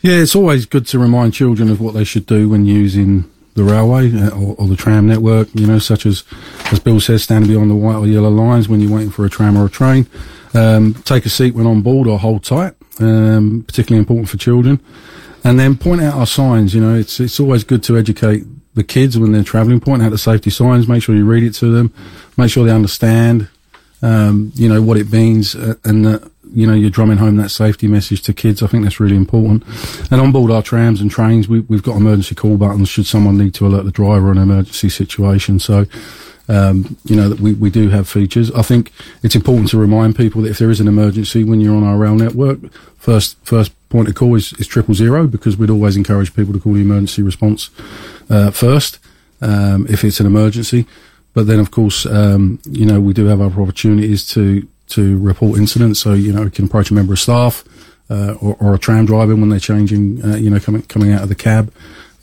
Yeah, 0.00 0.14
it's 0.14 0.36
always 0.36 0.64
good 0.64 0.86
to 0.88 0.98
remind 0.98 1.34
children 1.34 1.70
of 1.70 1.80
what 1.80 1.94
they 1.94 2.04
should 2.04 2.26
do 2.26 2.48
when 2.48 2.66
using 2.66 3.28
the 3.54 3.64
railway 3.64 4.14
uh, 4.14 4.30
or, 4.30 4.54
or, 4.56 4.68
the 4.68 4.76
tram 4.76 5.08
network, 5.08 5.48
you 5.54 5.66
know, 5.66 5.80
such 5.80 6.06
as, 6.06 6.22
as 6.70 6.78
Bill 6.78 7.00
says, 7.00 7.24
standing 7.24 7.50
beyond 7.50 7.70
the 7.70 7.74
white 7.74 7.96
or 7.96 8.06
yellow 8.06 8.30
lines 8.30 8.68
when 8.68 8.80
you're 8.80 8.92
waiting 8.92 9.10
for 9.10 9.24
a 9.24 9.30
tram 9.30 9.58
or 9.58 9.66
a 9.66 9.70
train. 9.70 10.06
Um, 10.54 10.94
take 11.04 11.26
a 11.26 11.28
seat 11.28 11.54
when 11.54 11.66
on 11.66 11.82
board 11.82 12.06
or 12.06 12.20
hold 12.20 12.44
tight, 12.44 12.74
um, 13.00 13.64
particularly 13.66 13.98
important 13.98 14.28
for 14.28 14.36
children. 14.36 14.80
And 15.42 15.58
then 15.58 15.76
point 15.76 16.00
out 16.00 16.14
our 16.14 16.26
signs, 16.26 16.74
you 16.74 16.80
know, 16.80 16.94
it's, 16.94 17.18
it's 17.18 17.40
always 17.40 17.64
good 17.64 17.82
to 17.84 17.98
educate 17.98 18.44
the 18.74 18.84
kids 18.84 19.18
when 19.18 19.32
they're 19.32 19.42
travelling, 19.42 19.80
point 19.80 20.02
out 20.02 20.10
the 20.10 20.18
safety 20.18 20.50
signs, 20.50 20.86
make 20.86 21.02
sure 21.02 21.16
you 21.16 21.26
read 21.26 21.42
it 21.42 21.54
to 21.54 21.72
them, 21.72 21.92
make 22.36 22.50
sure 22.50 22.64
they 22.64 22.72
understand 22.72 23.48
um, 24.02 24.52
you 24.54 24.68
know, 24.68 24.82
what 24.82 24.96
it 24.96 25.12
means 25.12 25.54
uh, 25.54 25.74
and 25.84 26.04
that, 26.04 26.30
you 26.52 26.66
know, 26.66 26.74
you're 26.74 26.90
drumming 26.90 27.18
home 27.18 27.36
that 27.36 27.50
safety 27.50 27.86
message 27.88 28.22
to 28.22 28.32
kids. 28.32 28.62
I 28.62 28.66
think 28.66 28.84
that's 28.84 29.00
really 29.00 29.16
important. 29.16 29.64
And 30.10 30.20
on 30.20 30.32
board 30.32 30.50
our 30.50 30.62
trams 30.62 31.00
and 31.00 31.10
trains, 31.10 31.48
we, 31.48 31.64
have 31.70 31.82
got 31.82 31.96
emergency 31.96 32.34
call 32.34 32.56
buttons 32.56 32.88
should 32.88 33.06
someone 33.06 33.36
need 33.36 33.54
to 33.54 33.66
alert 33.66 33.84
the 33.84 33.90
driver 33.90 34.30
on 34.30 34.38
an 34.38 34.44
emergency 34.44 34.88
situation. 34.88 35.58
So, 35.58 35.86
um, 36.48 36.96
you 37.04 37.16
know, 37.16 37.28
that 37.28 37.40
we, 37.40 37.52
we 37.52 37.70
do 37.70 37.90
have 37.90 38.08
features. 38.08 38.50
I 38.52 38.62
think 38.62 38.92
it's 39.22 39.34
important 39.34 39.68
to 39.70 39.78
remind 39.78 40.16
people 40.16 40.42
that 40.42 40.50
if 40.50 40.58
there 40.58 40.70
is 40.70 40.80
an 40.80 40.88
emergency 40.88 41.44
when 41.44 41.60
you're 41.60 41.76
on 41.76 41.84
our 41.84 41.98
rail 41.98 42.14
network, 42.14 42.72
first 42.96 43.36
first 43.44 43.72
point 43.90 44.08
of 44.08 44.14
call 44.14 44.34
is, 44.34 44.52
is 44.54 44.66
triple 44.66 44.94
zero 44.94 45.26
because 45.26 45.56
we'd 45.56 45.70
always 45.70 45.96
encourage 45.96 46.34
people 46.34 46.52
to 46.52 46.60
call 46.60 46.74
the 46.74 46.80
emergency 46.80 47.22
response 47.22 47.70
uh, 48.30 48.50
first 48.50 48.98
um, 49.40 49.86
if 49.88 50.04
it's 50.04 50.20
an 50.20 50.26
emergency. 50.26 50.86
But 51.38 51.46
then, 51.46 51.60
of 51.60 51.70
course, 51.70 52.04
um, 52.04 52.58
you 52.68 52.84
know, 52.84 52.98
we 53.00 53.12
do 53.12 53.26
have 53.26 53.40
other 53.40 53.62
opportunities 53.62 54.26
to 54.30 54.66
to 54.88 55.16
report 55.20 55.56
incidents. 55.56 56.00
So, 56.00 56.12
you 56.12 56.32
know, 56.32 56.42
we 56.42 56.50
can 56.50 56.64
approach 56.64 56.90
a 56.90 56.94
member 56.94 57.12
of 57.12 57.20
staff 57.20 57.62
uh, 58.10 58.32
or, 58.40 58.56
or 58.58 58.74
a 58.74 58.78
tram 58.80 59.06
driver 59.06 59.36
when 59.36 59.48
they're 59.48 59.60
changing, 59.60 60.24
uh, 60.24 60.34
you 60.34 60.50
know, 60.50 60.58
coming 60.58 60.82
coming 60.82 61.12
out 61.12 61.22
of 61.22 61.28
the 61.28 61.36
cab. 61.36 61.72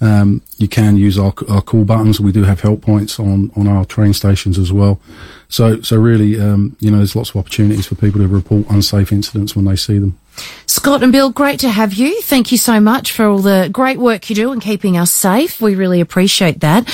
Um, 0.02 0.42
you 0.58 0.68
can 0.68 0.98
use 0.98 1.18
our, 1.18 1.34
our 1.48 1.62
call 1.62 1.86
buttons. 1.86 2.20
We 2.20 2.34
do 2.34 2.44
have 2.44 2.60
help 2.60 2.82
points 2.82 3.18
on, 3.18 3.52
on 3.56 3.70
our 3.70 3.86
train 3.86 4.12
stations 4.12 4.60
as 4.60 4.74
well. 4.74 5.00
So, 5.48 5.80
so 5.82 5.98
really, 5.98 6.38
um, 6.38 6.76
you 6.82 6.92
know, 6.92 6.98
there's 6.98 7.16
lots 7.16 7.30
of 7.30 7.38
opportunities 7.38 7.88
for 7.88 7.96
people 7.96 8.20
to 8.20 8.28
report 8.28 8.66
unsafe 8.70 9.14
incidents 9.14 9.56
when 9.56 9.64
they 9.64 9.78
see 9.78 9.98
them. 9.98 10.20
Scott 10.66 11.02
and 11.02 11.14
Bill, 11.14 11.30
great 11.30 11.62
to 11.62 11.70
have 11.70 11.94
you. 11.94 12.22
Thank 12.22 12.52
you 12.52 12.58
so 12.58 12.82
much 12.82 13.14
for 13.14 13.26
all 13.26 13.40
the 13.40 13.70
great 13.72 13.98
work 13.98 14.30
you 14.30 14.36
do 14.36 14.52
in 14.52 14.60
keeping 14.60 14.98
us 14.98 15.14
safe. 15.14 15.62
We 15.62 15.76
really 15.76 16.02
appreciate 16.02 16.60
that. 16.60 16.86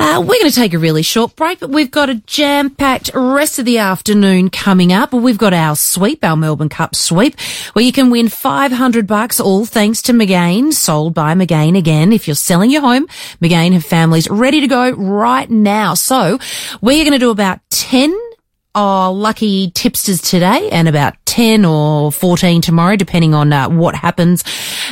Uh, 0.00 0.20
we're 0.20 0.38
going 0.38 0.48
to 0.48 0.54
take 0.54 0.74
a 0.74 0.78
really 0.78 1.02
short 1.02 1.34
break, 1.34 1.58
but 1.58 1.70
we've 1.70 1.90
got 1.90 2.08
a 2.08 2.14
jam-packed 2.14 3.10
rest 3.14 3.58
of 3.58 3.64
the 3.64 3.78
afternoon 3.78 4.48
coming 4.48 4.92
up. 4.92 5.12
We've 5.12 5.36
got 5.36 5.52
our 5.52 5.74
sweep, 5.74 6.24
our 6.24 6.36
Melbourne 6.36 6.68
Cup 6.68 6.94
sweep, 6.94 7.38
where 7.72 7.84
you 7.84 7.90
can 7.90 8.08
win 8.08 8.28
500 8.28 9.08
bucks, 9.08 9.40
all 9.40 9.66
thanks 9.66 10.00
to 10.02 10.12
Magain, 10.12 10.72
sold 10.72 11.14
by 11.14 11.34
Magain 11.34 11.76
again. 11.76 12.12
If 12.12 12.28
you're 12.28 12.36
selling 12.36 12.70
your 12.70 12.82
home, 12.82 13.08
Magain 13.42 13.72
have 13.72 13.84
families 13.84 14.30
ready 14.30 14.60
to 14.60 14.68
go 14.68 14.90
right 14.92 15.50
now. 15.50 15.94
So 15.94 16.38
we're 16.80 17.04
going 17.04 17.12
to 17.12 17.18
do 17.18 17.30
about 17.30 17.58
10 17.70 18.16
are 18.74 19.12
lucky 19.12 19.72
tipsters 19.72 20.20
today 20.20 20.68
and 20.70 20.86
about 20.86 21.14
10 21.24 21.64
or 21.64 22.12
14 22.12 22.60
tomorrow, 22.60 22.94
depending 22.94 23.34
on 23.34 23.52
uh, 23.52 23.68
what 23.68 23.96
happens 23.96 24.44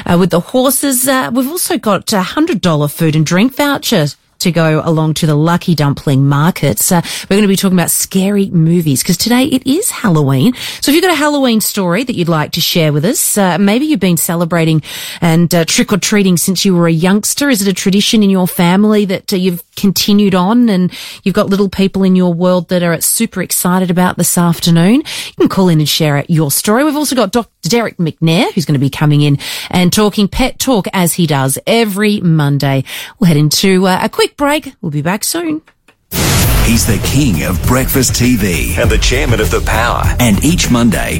uh, 0.05 0.16
with 0.19 0.31
the 0.31 0.40
horses. 0.40 1.07
Uh, 1.07 1.31
we've 1.33 1.49
also 1.49 1.79
got 1.79 2.12
a 2.12 2.21
$100 2.21 2.92
food 2.92 3.14
and 3.14 3.25
drink 3.25 3.55
vouchers 3.55 4.16
to 4.38 4.53
go 4.53 4.81
along 4.85 5.14
to 5.14 5.27
the 5.27 5.35
Lucky 5.35 5.75
Dumpling 5.75 6.27
markets. 6.27 6.90
Uh, 6.92 7.01
we're 7.29 7.37
going 7.37 7.42
to 7.42 7.49
be 7.49 7.57
talking 7.57 7.77
about 7.77 7.90
scary 7.90 8.51
movies 8.51 9.03
because 9.03 9.16
today 9.16 9.44
it 9.44 9.66
is 9.66 9.90
Halloween. 9.90 10.55
So 10.81 10.90
if 10.90 10.94
you've 10.94 11.03
got 11.03 11.12
a 11.12 11.16
Halloween 11.16 11.61
story 11.61 12.05
that 12.05 12.14
you'd 12.14 12.29
like 12.29 12.53
to 12.53 12.61
share 12.61 12.92
with 12.92 13.05
us, 13.05 13.37
uh, 13.38 13.59
maybe 13.59 13.87
you've 13.87 14.01
been 14.01 14.16
celebrating 14.16 14.83
and 15.20 15.55
uh, 15.55 15.64
trick 15.64 15.92
or 15.92 15.99
treating 15.99 16.37
since 16.37 16.64
you 16.64 16.75
were 16.75 16.87
a 16.87 16.92
youngster. 16.92 17.49
Is 17.49 17.62
it 17.62 17.68
a 17.68 17.75
tradition 17.75 18.22
in 18.22 18.31
your 18.31 18.46
family 18.46 19.05
that 19.07 19.33
uh, 19.33 19.37
you've 19.37 19.65
continued 19.76 20.34
on 20.34 20.68
and 20.68 20.92
you've 21.22 21.34
got 21.34 21.48
little 21.48 21.68
people 21.68 22.02
in 22.02 22.16
your 22.16 22.34
world 22.34 22.68
that 22.68 22.82
are 22.82 23.00
super 23.00 23.42
excited 23.42 23.90
about 23.90 24.16
this 24.16 24.36
afternoon? 24.36 24.96
You 24.96 25.34
can 25.38 25.48
call 25.48 25.68
in 25.68 25.78
and 25.78 25.88
share 25.88 26.24
your 26.28 26.50
story. 26.50 26.84
We've 26.84 26.96
also 26.96 27.14
got 27.14 27.32
Dr. 27.32 27.50
Derek 27.62 27.98
McNair 27.98 28.52
who's 28.52 28.64
going 28.64 28.74
to 28.74 28.80
be 28.80 28.90
coming 28.90 29.22
in 29.22 29.38
and 29.70 29.92
talking 29.92 30.28
pet 30.28 30.58
talk 30.58 30.86
as 30.92 31.14
he 31.14 31.26
does 31.26 31.58
every 31.66 32.20
Monday. 32.20 32.84
We'll 33.18 33.28
head 33.28 33.36
into 33.36 33.86
uh, 33.86 34.00
a 34.02 34.08
quick 34.08 34.36
break. 34.36 34.74
We'll 34.80 34.90
be 34.90 35.02
back 35.02 35.24
soon. 35.24 35.62
He's 36.66 36.84
the 36.84 36.98
king 37.06 37.44
of 37.44 37.64
breakfast 37.64 38.14
TV 38.14 38.76
and 38.76 38.90
the 38.90 38.98
chairman 38.98 39.40
of 39.40 39.52
the 39.52 39.60
Power. 39.60 40.02
And 40.18 40.44
each 40.44 40.68
Monday, 40.68 41.14